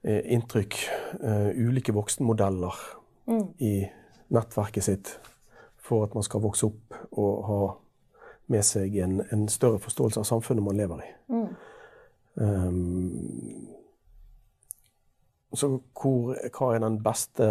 [0.02, 0.78] eh, inntrykk,
[1.20, 2.78] eh, ulike voksenmodeller
[3.30, 3.44] mm.
[3.62, 3.74] i
[4.32, 5.12] nettverket sitt
[5.82, 7.60] for at man skal vokse opp og ha
[8.52, 11.12] med seg en, en større forståelse av samfunnet man lever i.
[11.32, 11.46] Mm.
[12.42, 13.81] Um,
[15.58, 17.46] så hvor, hva er den beste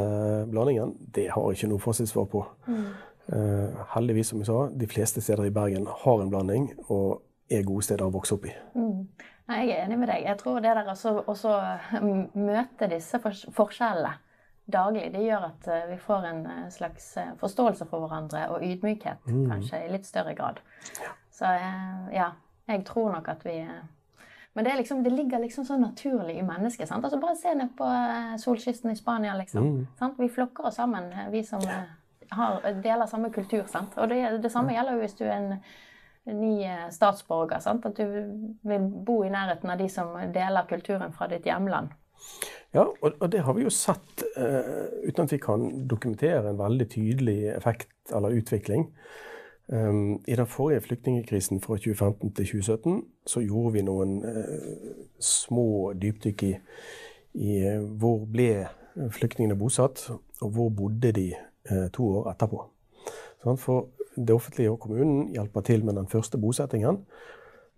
[0.51, 0.95] blandingen?
[1.15, 2.45] Det har jeg ikke noe fasitsvar på.
[2.67, 2.85] Mm.
[3.31, 7.63] Uh, heldigvis, som jeg sa, de fleste steder i Bergen har en blanding og er
[7.67, 8.55] gode steder å vokse opp i.
[8.75, 9.05] Mm.
[9.51, 10.25] Nei, jeg er enig med deg.
[10.25, 12.03] Jeg tror det der å
[12.39, 14.17] møte disse forskjellene
[14.71, 17.07] daglig, det gjør at eh, vi får en eh, slags
[17.41, 19.41] forståelse for hverandre og ydmykhet mm.
[19.49, 20.61] kanskje i litt større grad.
[21.33, 21.49] Så
[22.13, 22.29] ja,
[22.69, 23.57] jeg tror nok at vi
[24.53, 26.89] men det, liksom, det, ligger liksom så naturlig i mennesket.
[26.89, 27.05] sant?
[27.05, 29.85] Altså Bare se ned på eh, solkysten i Spania, liksom.
[29.99, 30.17] Mm.
[30.17, 31.63] Vi flokker oss sammen, eh, vi som.
[31.63, 31.87] Eh,
[32.31, 33.63] har, deler samme kultur.
[33.67, 33.97] sant?
[33.97, 35.63] Og det, det samme gjelder jo hvis du er en,
[36.25, 36.53] en ny
[36.91, 37.59] statsborger.
[37.59, 37.85] sant?
[37.85, 38.05] At du
[38.67, 41.91] vil bo i nærheten av de som deler kulturen fra ditt hjemland.
[42.71, 46.59] Ja, og, og det har vi jo sett, uh, uten at vi kan dokumentere en
[46.59, 48.85] veldig tydelig effekt eller utvikling.
[49.71, 55.93] Um, I den forrige flyktningkrisen fra 2015 til 2017 så gjorde vi noen uh, små
[55.95, 56.51] dypdykk i,
[57.39, 58.67] i uh, hvor ble
[59.15, 60.09] flyktningene bosatt,
[60.41, 61.29] og hvor bodde de
[61.71, 62.59] uh, to år etterpå.
[63.45, 67.05] Sånn, for det offentlige og kommunen hjelper til med den første bosettingen,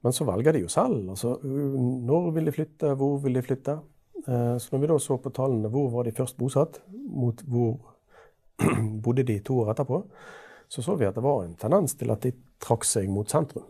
[0.01, 0.97] men så velger de jo selv.
[1.13, 3.79] Altså, når vil de flytte, hvor vil de flytte?
[4.23, 7.73] så når vi da så på tallene hvor var de først bosatt, mot hvor
[9.03, 9.99] bodde de to år etterpå,
[10.67, 13.65] så så vi at det var en tendens til at de trakk seg mot sentrum.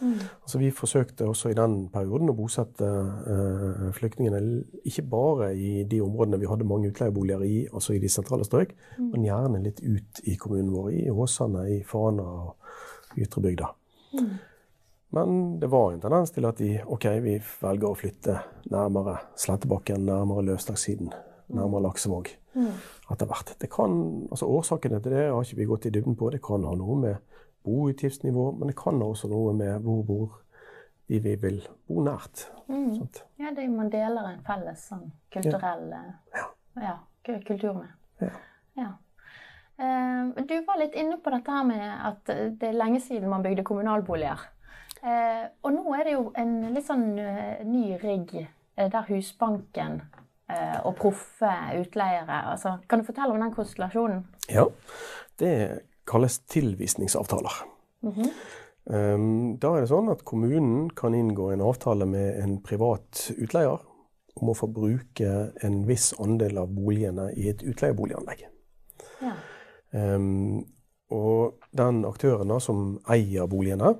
[0.00, 0.18] Mm.
[0.42, 4.40] Altså Vi forsøkte også i den perioden å bosette uh, flyktningene
[4.84, 8.74] ikke bare i de områdene vi hadde mange utleieboliger i, altså i de sentrale strøk,
[8.98, 9.06] mm.
[9.14, 13.70] men gjerne litt ut i kommunen vår, i Åsane, i Fana og Ytrebygda.
[14.18, 14.34] Mm.
[15.16, 18.40] Men det var en tendens til at de ok, vi velger å flytte
[18.74, 21.14] nærmere Slettebakken, nærmere Løvstakssiden,
[21.48, 22.72] nærmere Laksevåg mm.
[23.12, 23.54] etter hvert.
[23.60, 23.94] Det kan,
[24.30, 26.30] altså Årsakene til det har ikke vi gått i dybden på.
[26.34, 30.36] Det kan ha noe med boutgiftsnivå, men det kan også noe med hvor, bor
[31.08, 32.48] de vi vil bo nært.
[32.68, 33.06] Mm.
[33.38, 36.46] Ja, det man deler en felles sånn kulturell ja.
[36.82, 37.92] Ja, kultur med.
[38.20, 38.32] Ja.
[38.80, 38.90] ja.
[39.76, 43.44] Uh, du var litt inne på dette her med at det er lenge siden man
[43.44, 44.42] bygde kommunalboliger.
[45.04, 48.32] Uh, og nå er det jo en litt sånn uh, ny rigg
[48.76, 50.25] der Husbanken Eh,
[50.84, 52.36] og proffe utleiere.
[52.52, 54.20] Altså, kan du fortelle om den konstellasjonen?
[54.48, 54.68] Ja,
[55.42, 55.52] det
[56.06, 57.52] kalles tilvisningsavtaler.
[58.02, 58.30] Mm -hmm.
[59.58, 63.80] Da er det sånn at kommunen kan inngå en avtale med en privat utleier
[64.36, 65.32] om å få bruke
[65.64, 68.46] en viss andel av boligene i et utleieboliganlegg.
[69.22, 69.32] Ja.
[69.90, 70.66] Um,
[71.10, 73.94] og den aktøren da, som eier boligene,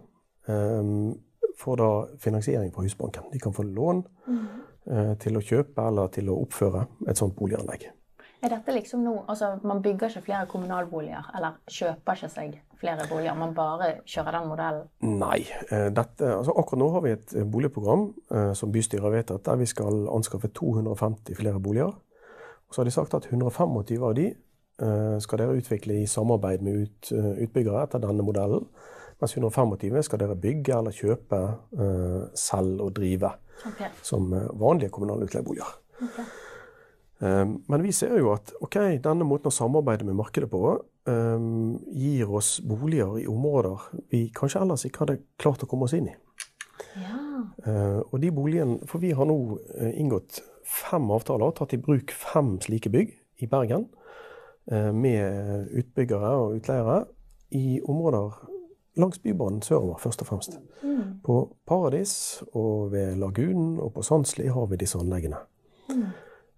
[0.47, 1.15] um,
[1.57, 3.31] får da finansiering fra Husbanken.
[3.33, 4.05] De kan få lån.
[4.27, 4.66] Mm -hmm.
[4.87, 7.89] Eh, til å kjøpe eller til å oppføre et sånt boliganlegg.
[8.45, 13.07] Er dette liksom noe, altså Man bygger ikke flere kommunalboliger, eller kjøper ikke seg flere
[13.11, 13.35] boliger?
[13.35, 14.85] Man bare kjører den modellen?
[15.03, 15.41] Nei.
[15.73, 19.59] Eh, dette, altså Akkurat nå har vi et boligprogram eh, som bystyret har vedtatt, der
[19.59, 21.91] vi skal anskaffe 250 flere boliger.
[22.69, 24.35] Og Så har de sagt at 125 av de
[25.25, 28.67] skal dere utvikle i samarbeid med ut, utbyggere etter denne modellen.
[29.17, 31.39] Mens 125 skal dere bygge eller kjøpe
[32.37, 33.31] selv og drive
[33.65, 33.93] okay.
[34.03, 35.71] som uh, vanlige kommunale utleieboliger.
[36.03, 36.27] Okay.
[37.19, 40.61] Um, men vi ser jo at okay, denne måten å samarbeide med markedet på
[41.09, 45.97] um, gir oss boliger i områder vi kanskje ellers ikke hadde klart å komme oss
[45.97, 46.17] inn i.
[47.01, 47.17] Ja.
[47.65, 49.39] Uh, og de boligene, For vi har nå
[49.97, 53.89] inngått fem avtaler, tatt i bruk fem slike bygg i Bergen.
[54.67, 56.97] Med utbyggere og utleiere
[57.55, 58.35] i områder
[58.97, 60.59] langs Bybanen sørover, først og fremst.
[60.83, 61.21] Mm.
[61.25, 65.37] På Paradis og ved Lagunen og på Sandsli har vi disse anleggene.
[65.89, 66.07] Mm.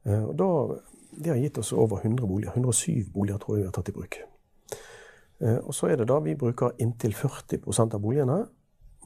[0.07, 0.81] Eh, og da,
[1.19, 2.53] Det har gitt oss over 100 boliger.
[2.53, 4.19] 107 boliger tror jeg vi har tatt i bruk.
[5.41, 8.47] Eh, og så er det da vi bruker inntil 40% av boligene.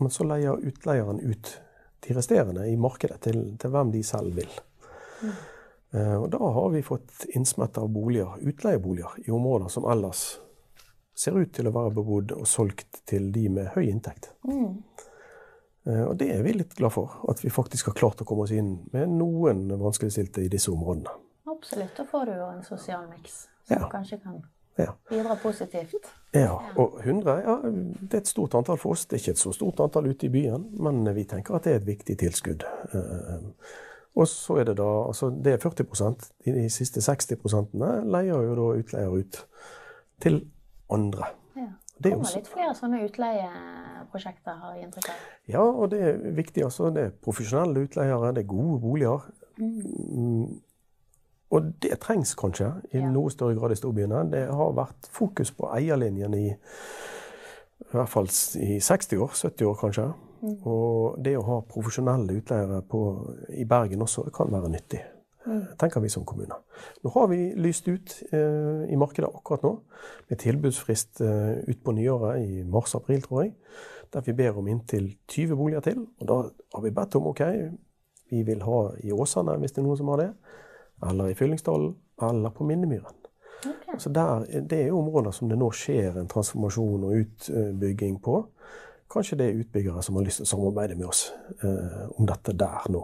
[0.01, 1.61] Men så leier utleieren ut
[2.03, 4.51] de resterende i markedet til, til hvem de selv vil.
[5.23, 5.33] Mm.
[5.93, 10.41] Eh, og da har vi fått innsmett av boliger, utleieboliger i områder som ellers
[11.15, 14.33] ser ut til å være bebodd og solgt til de med høy inntekt.
[14.49, 14.81] Mm.
[15.87, 18.47] Eh, og det er vi litt glad for, at vi faktisk har klart å komme
[18.47, 21.13] oss inn med noen vanskeligstilte i disse områdene.
[21.53, 21.95] Absolutt.
[21.97, 23.89] Da får du jo en sosial miks som ja.
[23.93, 24.41] kanskje kan
[24.81, 24.95] ja.
[25.11, 26.11] bidra positivt.
[26.33, 27.57] Ja, og 100 ja,
[28.01, 29.05] det er et stort antall for oss.
[29.07, 31.75] Det er ikke et så stort antall ute i byen, men vi tenker at det
[31.75, 32.65] er et viktig tilskudd.
[32.95, 33.49] Eh,
[34.13, 37.71] og så er det da altså det er 40% De siste 60
[38.13, 39.39] leier jo da utleier ut
[40.21, 40.43] til
[40.95, 41.31] andre.
[41.57, 41.69] Ja.
[42.03, 42.41] Det kommer også...
[42.41, 45.23] litt flere sånne utleieprosjekter, har jeg inntrykk av.
[45.53, 46.65] Ja, og det er viktig.
[46.67, 46.91] altså.
[46.95, 49.29] Det er profesjonelle utleiere, det er gode boliger.
[49.61, 50.61] Mm.
[51.53, 53.09] Og det trengs kanskje i ja.
[53.13, 54.25] noe større grad i storbyene.
[54.33, 59.81] Det har vært fokus på eierlinjen i, i hvert fall i 60 år, 70 år
[59.85, 60.07] kanskje.
[60.43, 60.55] Mm.
[60.67, 63.03] Og det å ha profesjonelle utleiere på,
[63.55, 65.03] i Bergen også kan være nyttig.
[65.47, 65.63] Mm.
[65.79, 66.55] tenker vi som kommune.
[67.03, 69.73] Nå har vi lyst ut eh, i markedet akkurat nå,
[70.29, 73.55] med tilbudsfrist eh, utpå nyåret i mars-april, tror jeg.
[74.13, 76.07] Der vi ber om inntil 20 boliger til.
[76.21, 76.39] Og da
[76.75, 77.43] har vi bedt om OK,
[78.31, 80.31] vi vil ha i Åsane, hvis det er noen som har det.
[81.09, 81.97] Eller i Fyllingsdalen.
[82.23, 83.19] Eller på Minnemyren.
[83.63, 83.99] Okay.
[83.99, 88.45] Så der, Det er områder som det nå skjer en transformasjon og utbygging på.
[89.13, 91.27] Kanskje det er utbyggere som har lyst til å samarbeide med oss
[91.63, 93.03] eh, om dette der nå.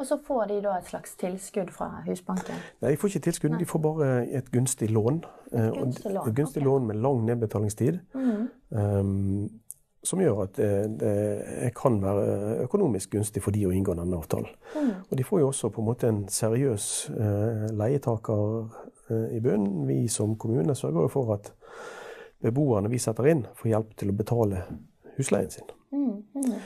[0.00, 2.60] Og så får de da et slags tilskudd fra Husbanken?
[2.80, 3.58] Nei, de får ikke tilskudd, Nei.
[3.60, 4.06] de får bare
[4.38, 5.18] et gunstig lån.
[5.50, 6.68] Et eh, gunstig lån, et gunstig okay.
[6.70, 7.98] lån med lang nedbetalingstid.
[8.14, 8.46] Mm.
[8.70, 9.50] Um,
[10.02, 10.70] som gjør at det,
[11.02, 14.48] det, kan være økonomisk gunstig for de å inngå denne avtalen.
[14.72, 14.90] Mm.
[15.10, 18.44] Og de får jo også på en måte en seriøs uh, leietaker
[19.12, 19.84] uh, i bunnen.
[19.90, 21.52] Vi som kommune sørger jo for at
[22.40, 24.64] beboerne vi setter inn, får hjelp til å betale
[25.18, 25.68] husleien sin.
[25.92, 26.22] Mm.
[26.32, 26.60] Mm.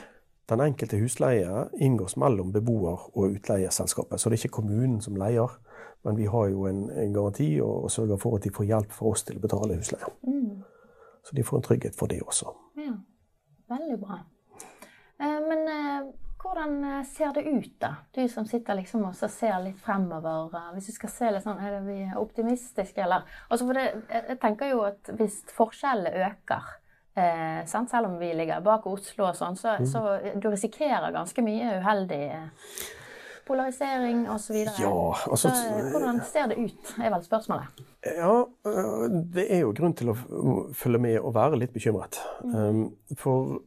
[0.49, 4.19] Den enkelte husleie inngås mellom beboer og utleieselskapet.
[4.21, 5.57] Så det er ikke kommunen som leier,
[6.05, 8.93] men vi har jo en, en garanti og, og, sørger for at de får hjelp
[8.93, 10.11] fra oss til å betale husleie.
[10.27, 10.61] Mm.
[11.25, 12.53] Så de får en trygghet for det også.
[12.77, 12.93] Ja,
[13.73, 14.19] Veldig bra.
[15.17, 16.11] Eh, men eh,
[16.43, 17.95] hvordan eh, ser det ut, da?
[18.13, 20.51] Du som sitter liksom og ser litt fremover.
[20.75, 23.25] Hvis du skal se litt sånn, Er vi optimistiske, eller?
[23.49, 26.75] Altså for det, jeg tenker jo at hvis forskjellene øker
[27.15, 29.87] Eh, Selv om vi ligger bak Oslo og sånn, så, mm.
[29.87, 30.01] så
[30.35, 32.71] du risikerer ganske mye uheldig eh,
[33.47, 34.55] polarisering osv.
[34.79, 37.83] Ja, altså, så, eh, hvordan ser det ut, er vel spørsmålet.
[38.17, 38.33] Ja,
[38.67, 40.17] eh, det er jo grunn til å
[40.75, 42.19] følge med og være litt bekymret.
[42.43, 42.55] Mm.
[42.55, 43.61] Um, for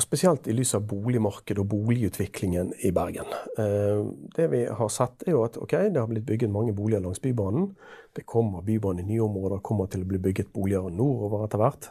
[0.00, 3.28] og Spesielt i lys av boligmarkedet og boligutviklingen i Bergen.
[3.60, 4.00] Eh,
[4.32, 7.20] det vi har sett er jo at okay, det har blitt bygget mange boliger langs
[7.20, 7.74] Bybanen.
[8.16, 11.90] Det kommer bybane i nye områder, kommer til å bli bygget boliger nordover etter hvert.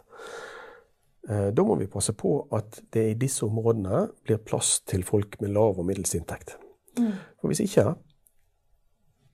[1.30, 5.38] Eh, da må vi passe på at det i disse områdene blir plass til folk
[5.44, 6.58] med lav og middels inntekt.
[6.98, 7.14] Mm.
[7.38, 7.94] For hvis ikke,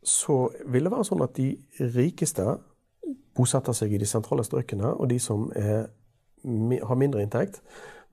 [0.03, 1.53] så vil det være sånn at de
[1.95, 2.57] rikeste
[3.35, 5.87] bosetter seg i de sentrale strøkene, og de som er,
[6.43, 7.63] har mindre inntekt,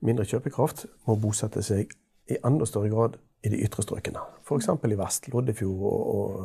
[0.03, 1.93] mindre kjøpekraft, må bosette seg
[2.31, 4.21] i enda større grad i de ytre strøkene.
[4.43, 4.69] F.eks.
[4.69, 6.43] i vest, Loddefjord og,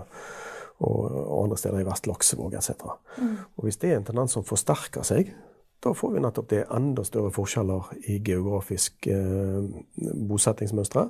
[0.78, 2.88] og, og, andre steder i vest, Laksevåg etc.
[3.18, 3.36] Mm.
[3.56, 5.30] Og Hvis det er en tendens som forsterker seg,
[5.84, 9.68] da får vi nettopp det enda større forskjeller i geografisk eh,
[10.26, 11.04] bosettingsmønstre.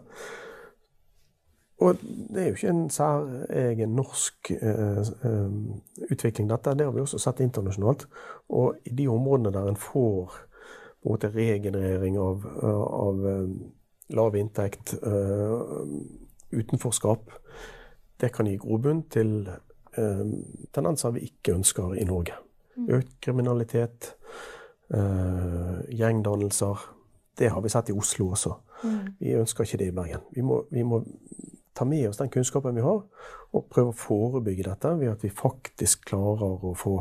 [1.78, 6.74] Og det er jo ikke en særegen norsk eh, eh, utvikling, dette.
[6.76, 8.04] Det har vi også sett internasjonalt.
[8.50, 10.36] Og i de områdene der en får
[10.98, 13.48] på en måte regenerering av, av eh,
[14.18, 15.60] lav inntekt, uh,
[16.50, 17.30] utenforskap,
[18.18, 19.50] det kan gi grobunn til
[20.72, 22.38] tendenser vi ikke ønsker i Norge.
[22.78, 22.86] Mm.
[22.98, 24.08] Økt kriminalitet,
[24.88, 26.84] gjengdannelser.
[27.38, 28.54] Det har vi sett i Oslo også.
[28.84, 28.98] Mm.
[29.18, 30.24] Vi ønsker ikke det i Bergen.
[30.32, 31.02] Vi må, vi må
[31.78, 33.04] ta med oss den kunnskapen vi har,
[33.54, 36.96] og prøve å forebygge dette ved at vi faktisk klarer å få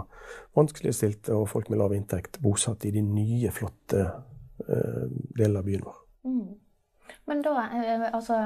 [0.57, 5.03] vanskeligstilte og folk med lav inntekt bosatt i de nye, flotte eh,
[5.37, 5.99] delene av byen vår.
[6.29, 6.55] Mm.
[7.27, 8.41] Men da, eh, altså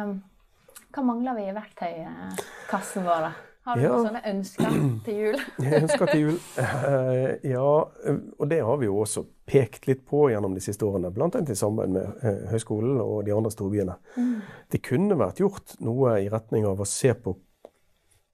[0.92, 3.51] Hva mangler vi i verktøykassen vår, da?
[3.64, 3.92] Har du ja.
[3.94, 5.36] noen sånne ønsker til jul?
[5.82, 6.38] ønsker til jul?
[6.58, 11.12] Uh, ja, og det har vi jo også pekt litt på gjennom de siste årene.
[11.14, 11.30] Bl.a.
[11.30, 13.98] i samarbeid med uh, høyskolen og de andre storbyene.
[14.18, 14.34] Mm.
[14.74, 17.36] Det kunne vært gjort noe i retning av å se på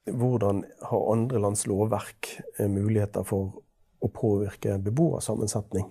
[0.07, 3.57] hvordan har andre lands lovverk uh, muligheter for
[3.99, 5.89] å påvirke beboersammensetning.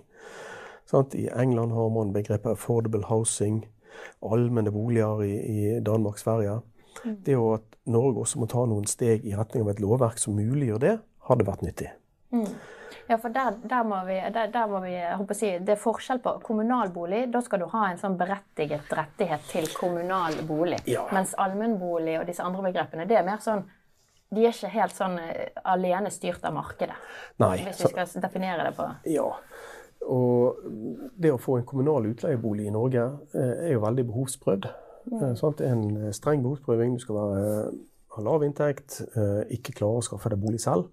[0.88, 3.66] Sånn, I England har man begrepet 'affordable housing',
[4.25, 6.61] allmenne boliger i, i Danmark, Sverige.
[7.04, 7.18] Mm.
[7.32, 10.82] jo at Norge også må ta noen steg i retning av et lovverk som muliggjør
[10.82, 10.96] det,
[11.28, 11.92] hadde vært nyttig.
[12.35, 12.48] Mm.
[13.06, 14.94] Ja, for der, der, må vi, der, der må vi
[15.38, 17.28] si, Det er forskjell på kommunalbolig.
[17.30, 20.80] Da skal du ha en sånn berettiget rettighet til kommunal bolig.
[20.90, 21.04] Ja.
[21.14, 23.62] Mens allmennbolig og disse andre begrepene, det er mer sånn
[24.35, 26.96] de er ikke helt sånn eh, alene styrt av markedet.
[27.38, 29.28] Nei, hvis vi skal definere det på Ja.
[30.06, 30.59] Og
[31.18, 33.04] det å få en kommunal utleiebolig i Norge
[33.35, 34.66] eh, er jo veldig behovsprøvd.
[35.07, 36.97] Det er en eh, streng behovsprøving.
[36.97, 37.81] Du skal være, eh,
[38.16, 39.03] ha lav inntekt,
[39.53, 40.87] ikke klare å skaffe deg bolig selv.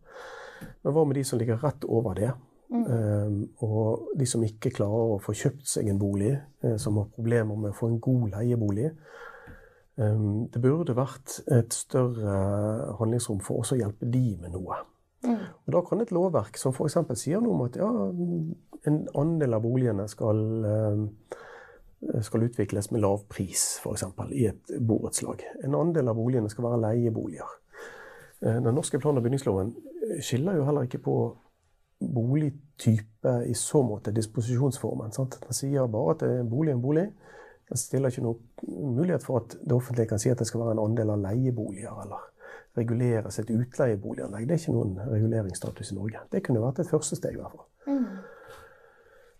[0.83, 2.33] Men hva med de som ligger rett over det?
[2.73, 2.83] Mm.
[2.83, 6.33] Um, og de som ikke klarer å få kjøpt seg en bolig,
[6.81, 8.90] som har problemer med å få en god leiebolig.
[9.96, 12.35] Um, det burde vært et større
[13.00, 14.81] handlingsrom for også å hjelpe de med noe.
[15.23, 15.40] Mm.
[15.63, 17.00] Og Da kan et lovverk som f.eks.
[17.21, 17.87] sier noe om at ja,
[18.90, 21.08] en andel av boligene skal uh,
[22.21, 24.04] skal utvikles med lav pris, f.eks.
[24.31, 25.43] i et borettslag.
[25.63, 27.56] En andel av boligene skal være leieboliger.
[28.43, 29.73] Eh, den norske plan- og bygningsloven
[30.21, 31.17] skiller jo heller ikke på
[32.04, 35.12] boligtype i så måte disposisjonsformen.
[35.15, 35.39] Sant?
[35.45, 37.08] Den sier bare at en bolig er en bolig.
[37.69, 40.75] Den stiller ikke noen mulighet for at det offentlige kan si at det skal være
[40.75, 42.29] en andel av leieboliger eller
[42.77, 44.47] reguleres et utleieboliganlegg.
[44.47, 46.23] Det er ikke noen reguleringsstatus i Norge.
[46.31, 47.37] Det kunne vært et første steg.
[47.37, 47.67] i hvert fall.
[47.87, 48.33] Mm.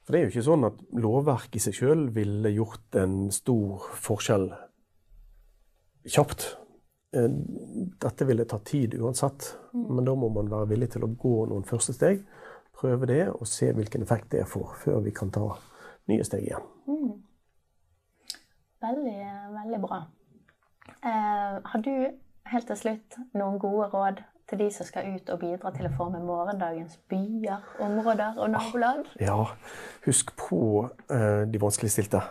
[0.04, 3.86] For det er jo ikke sånn at lovverket i seg sjøl ville gjort en stor
[4.04, 4.50] forskjell
[6.12, 6.48] kjapt.
[7.16, 7.30] Eh,
[8.04, 9.86] dette ville ta tid uansett, mm.
[9.96, 12.26] men da må man være villig til å gå noen første steg.
[12.76, 15.46] Prøve det og se hvilken effekt det får, før vi kan ta
[16.12, 16.68] nye steg igjen.
[16.90, 17.14] Mm.
[18.84, 19.18] Veldig,
[19.56, 20.02] veldig bra.
[21.00, 21.94] Eh, har du
[22.52, 25.94] helt til slutt noen gode råd til de som skal ut og bidra til å
[25.96, 29.08] forme morgendagens byer, områder og nabolag?
[29.22, 29.38] Ja,
[30.06, 32.22] husk på uh, de vanskeligstilte.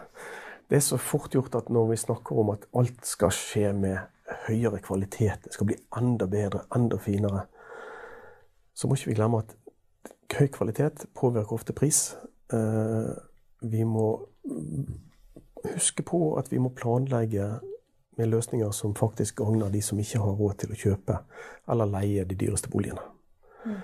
[0.71, 3.99] Det er så fort gjort at når vi snakker om at alt skal skje med
[4.47, 7.47] høyere kvalitet, det skal bli enda bedre, enda finere,
[8.75, 9.57] så må ikke vi glemme at
[10.33, 12.15] høy kvalitet påvirker ofte pris.
[12.53, 13.13] Uh,
[13.63, 14.07] vi må
[15.63, 17.51] huske på at vi må planlegge
[18.17, 21.19] med løsninger som faktisk gagner de som ikke har råd til å kjøpe
[21.73, 23.05] eller leie de dyreste boligene.
[23.65, 23.79] Mm.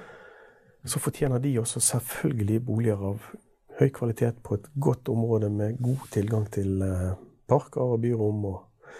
[0.84, 3.30] Så fortjener de også selvfølgelig boliger av
[3.78, 7.14] høy kvalitet på et godt område med god tilgang til eh,
[7.48, 8.90] parker og byrom og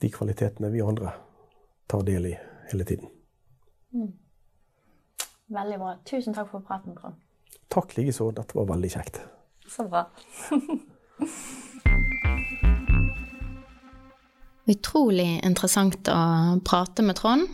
[0.00, 1.12] de kvalitetene vi andre
[1.90, 2.36] tar del i
[2.70, 3.10] hele tiden.
[3.92, 4.12] Mm.
[5.50, 5.96] Veldig bra.
[6.06, 7.18] Tusen takk for praten, Trond.
[7.70, 8.30] Takk likeså.
[8.34, 9.20] Dette var veldig kjekt.
[9.66, 10.06] Så bra.
[14.70, 16.22] Utrolig interessant å
[16.66, 17.46] prate med Trond.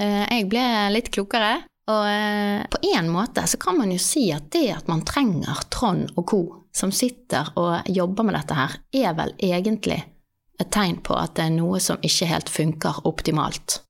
[0.00, 1.62] Eh, jeg ble litt klokere.
[1.92, 5.66] Og eh, på én måte så kan man jo si at det at man trenger
[5.68, 6.42] Trond og co.
[6.74, 10.00] som sitter og jobber med dette her, er vel egentlig
[10.58, 13.82] et tegn på at det er noe som ikke helt funker optimalt.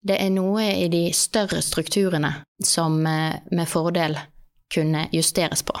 [0.00, 2.32] Det er noe i de større strukturene
[2.64, 4.16] som eh, med fordel
[4.72, 5.74] kunne justeres på.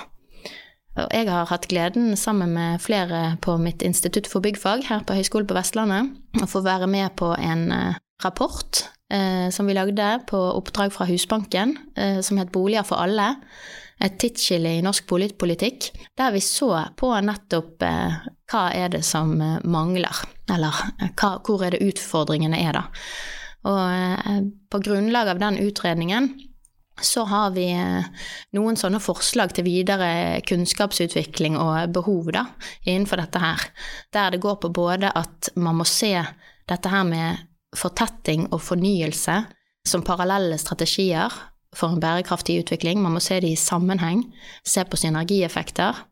[1.06, 5.16] Og jeg har hatt gleden, sammen med flere på mitt institutt for byggfag her på
[5.16, 6.10] Høgskolen på Vestlandet,
[6.42, 8.82] å få være med på en eh, rapport
[9.12, 13.34] eh, som vi lagde på oppdrag fra Husbanken, eh, som het Boliger for alle.
[14.00, 18.20] Et tidsskille i norsk boligpolitikk, der vi så på nettopp eh,
[18.50, 22.86] hva er det som eh, mangler, eller eh, hva, hvor er det utfordringene er, da.
[23.68, 26.30] Og på grunnlag av den utredningen
[27.00, 27.66] så har vi
[28.56, 32.46] noen sånne forslag til videre kunnskapsutvikling og behov da,
[32.84, 33.68] innenfor dette her.
[34.14, 36.14] Der det går på både at man må se
[36.70, 37.46] dette her med
[37.76, 39.36] fortetting og fornyelse
[39.86, 41.32] som parallelle strategier
[41.76, 43.00] for en bærekraftig utvikling.
[43.02, 44.24] Man må se det i sammenheng,
[44.66, 46.04] se på synergieffekter.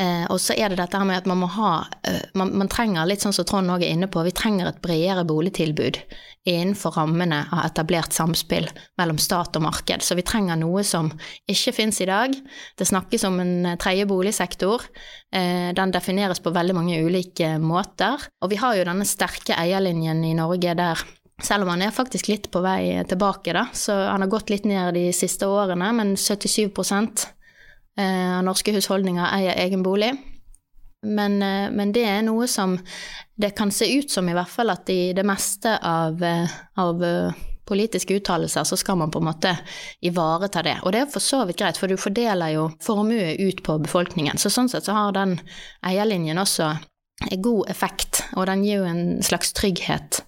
[0.00, 1.72] Eh, og så er det dette her med at man må ha
[2.08, 4.80] eh, man, man, trenger, litt sånn som Trond òg er inne på, vi trenger et
[4.82, 6.00] bredere boligtilbud
[6.48, 8.66] innenfor rammene av etablert samspill
[9.00, 10.04] mellom stat og marked.
[10.04, 11.08] Så vi trenger noe som
[11.50, 12.34] ikke fins i dag.
[12.76, 14.88] Det snakkes om en eh, tredje boligsektor.
[15.32, 18.28] Eh, den defineres på veldig mange ulike måter.
[18.42, 21.04] Og vi har jo denne sterke eierlinjen i Norge der
[21.42, 24.68] selv om han er faktisk litt på vei tilbake, da, så han har gått litt
[24.70, 26.70] ned de siste årene, men 77
[27.98, 30.12] Eh, av norske husholdninger eier egen bolig.
[31.04, 32.78] Men, eh, men, det er noe som
[33.36, 37.04] det kan se ut som i hvert fall at i det meste av, eh, av
[37.64, 39.58] politiske uttalelser så skal man på en måte
[40.02, 40.78] ivareta det.
[40.82, 44.38] Og det er for så vidt greit, for du fordeler jo formue ut på befolkningen.
[44.38, 45.38] Så sånn sett så har den
[45.86, 46.74] eierlinjen også
[47.40, 50.24] god effekt, og den gir jo en slags trygghet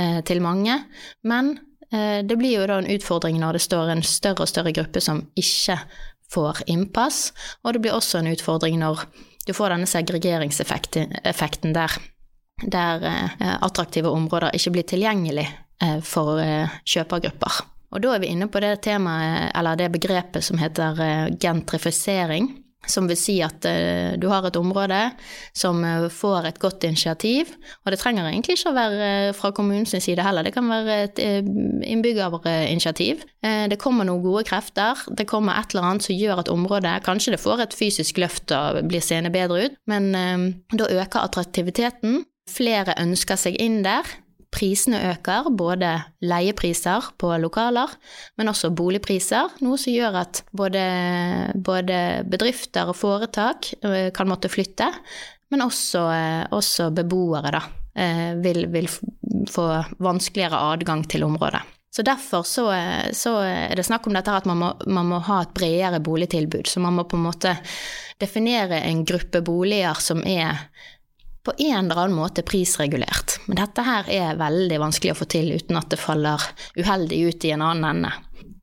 [0.00, 0.80] eh, til mange.
[1.22, 1.58] Men
[1.92, 5.02] eh, det blir jo da en utfordring når det står en større og større gruppe
[5.04, 5.78] som ikke
[6.30, 7.30] får innpass,
[7.64, 9.04] og det blir også en utfordring når
[9.46, 11.96] du får denne segregeringseffekten der,
[12.62, 15.46] der eh, attraktive områder ikke blir tilgjengelig
[15.82, 17.62] eh, for eh, kjøpergrupper.
[17.90, 21.00] Og da er vi inne på det temaet, eller det begrepet som heter
[21.42, 22.52] gentrifisering.
[22.88, 24.98] Som vil si at uh, du har et område
[25.56, 27.50] som uh, får et godt initiativ.
[27.84, 30.96] Og det trenger egentlig ikke å være uh, fra kommunens side heller, det kan være
[31.04, 33.24] et innbyggerinitiativ.
[33.42, 37.34] det kommer noen gode krefter, det kommer et eller annet som gjør at området Kanskje
[37.34, 40.12] det får et fysisk løft og blir seende bedre ut, men
[40.72, 42.24] da øker attraktiviteten.
[42.50, 44.06] Flere ønsker seg inn der
[44.50, 45.92] prisene øker, både
[46.26, 47.92] leiepriser på lokaler,
[48.38, 50.84] men også boligpriser, noe som gjør at både,
[51.54, 51.98] både
[52.30, 54.90] bedrifter og foretak eh, kan måtte flytte,
[55.50, 58.90] men også, eh, også beboere da, eh, vil, vil,
[59.50, 59.66] få
[60.02, 61.62] vanskeligere adgang til området.
[61.90, 62.64] Så Derfor så,
[63.14, 66.68] så, er det snakk om dette at man må, man må, ha et bredere boligtilbud.
[66.70, 67.56] Så man må på en måte
[68.22, 70.60] definere en gruppe boliger som er
[71.44, 73.38] på en eller annen måte prisregulert.
[73.46, 76.42] Men dette her er veldig vanskelig å få til uten at det faller
[76.76, 78.12] uheldig ut i en annen ende.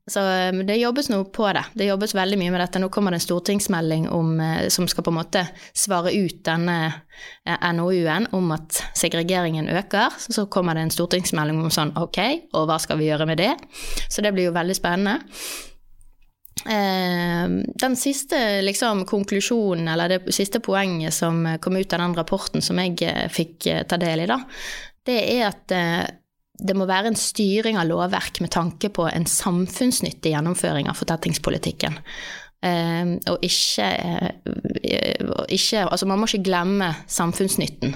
[0.08, 1.64] Så um, det jobbes nå på det.
[1.74, 2.80] Det jobbes veldig mye med dette.
[2.80, 5.42] Nå kommer det en stortingsmelding om, eh, som skal på en måte
[5.76, 6.76] svare ut denne
[7.44, 10.16] eh, NOU-en om at segregeringen øker.
[10.16, 12.20] Så kommer det en stortingsmelding om sånn ok,
[12.56, 13.52] og hva skal vi gjøre med det?
[14.08, 15.18] Så det blir jo veldig spennende.
[16.68, 17.44] Eh,
[17.80, 22.80] den siste liksom, konklusjonen, eller det siste poenget som kom ut av den rapporten som
[22.82, 24.40] jeg fikk ta del i, da,
[25.08, 25.76] det er at
[26.58, 32.00] det må være en styring av lovverk med tanke på en samfunnsnyttig gjennomføring av fortettingspolitikken.
[32.58, 33.86] Uh, og ikke,
[35.46, 37.94] ikke, Altså, man må ikke glemme samfunnsnytten.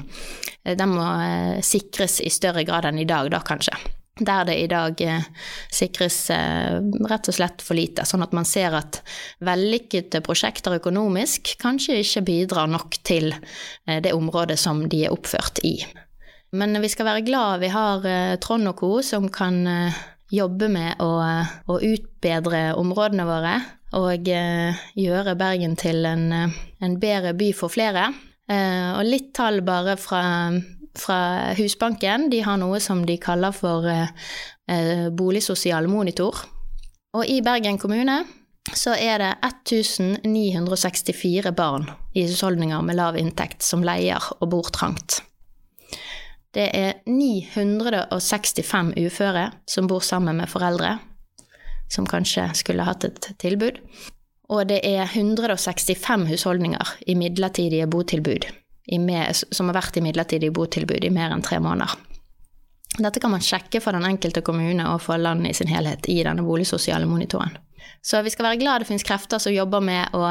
[0.79, 1.09] Den må
[1.67, 3.75] sikres i større grad enn i dag, da kanskje.
[4.23, 5.01] Der det i dag
[5.73, 8.07] sikres rett og slett for lite.
[8.09, 9.01] Sånn at man ser at
[9.45, 13.33] vellykkede prosjekter økonomisk kanskje ikke bidrar nok til
[13.87, 15.77] det området som de er oppført i.
[16.53, 18.91] Men vi skal være glad vi har eh, Trond og co.
[19.03, 20.01] som kan eh,
[20.33, 23.55] jobbe med å, eh, å, utbedre områdene våre
[23.93, 28.07] og gjøre Bergen til en, en bedre by for flere.
[28.49, 30.23] Og litt tall bare fra,
[30.99, 32.31] fra, Husbanken.
[32.31, 33.83] De har noe som de kaller for
[35.19, 36.35] boligsosial monitor.
[37.13, 38.25] Og i Bergen kommune
[38.79, 45.23] så er det 1964 barn i husholdninger med lav inntekt som leier og bor trangt.
[46.53, 50.99] Det er 965 uføre som bor sammen med foreldre,
[51.91, 53.73] som kanskje skulle hatt et tilbud.
[54.53, 58.45] Og det er 165 husholdninger i midlertidige botilbud,
[58.99, 61.95] med, som har vært i midlertidig botilbud i mer enn tre måneder.
[62.99, 66.19] Dette kan man sjekke for den enkelte kommune og for landet i sin helhet i
[66.27, 67.55] denne boligsosiale monitoren.
[68.03, 70.27] Så vi skal være glad det finnes krefter som jobber med å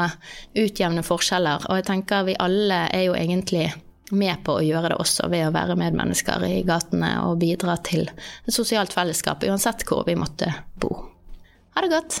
[0.60, 3.70] utjevne forskjeller, og jeg tenker vi alle er jo egentlig
[4.12, 8.04] med på å gjøre det også ved å være medmennesker i gatene og bidra til
[8.12, 10.92] et sosialt fellesskap, uansett hvor vi måtte bo.
[11.72, 12.20] Ha det godt!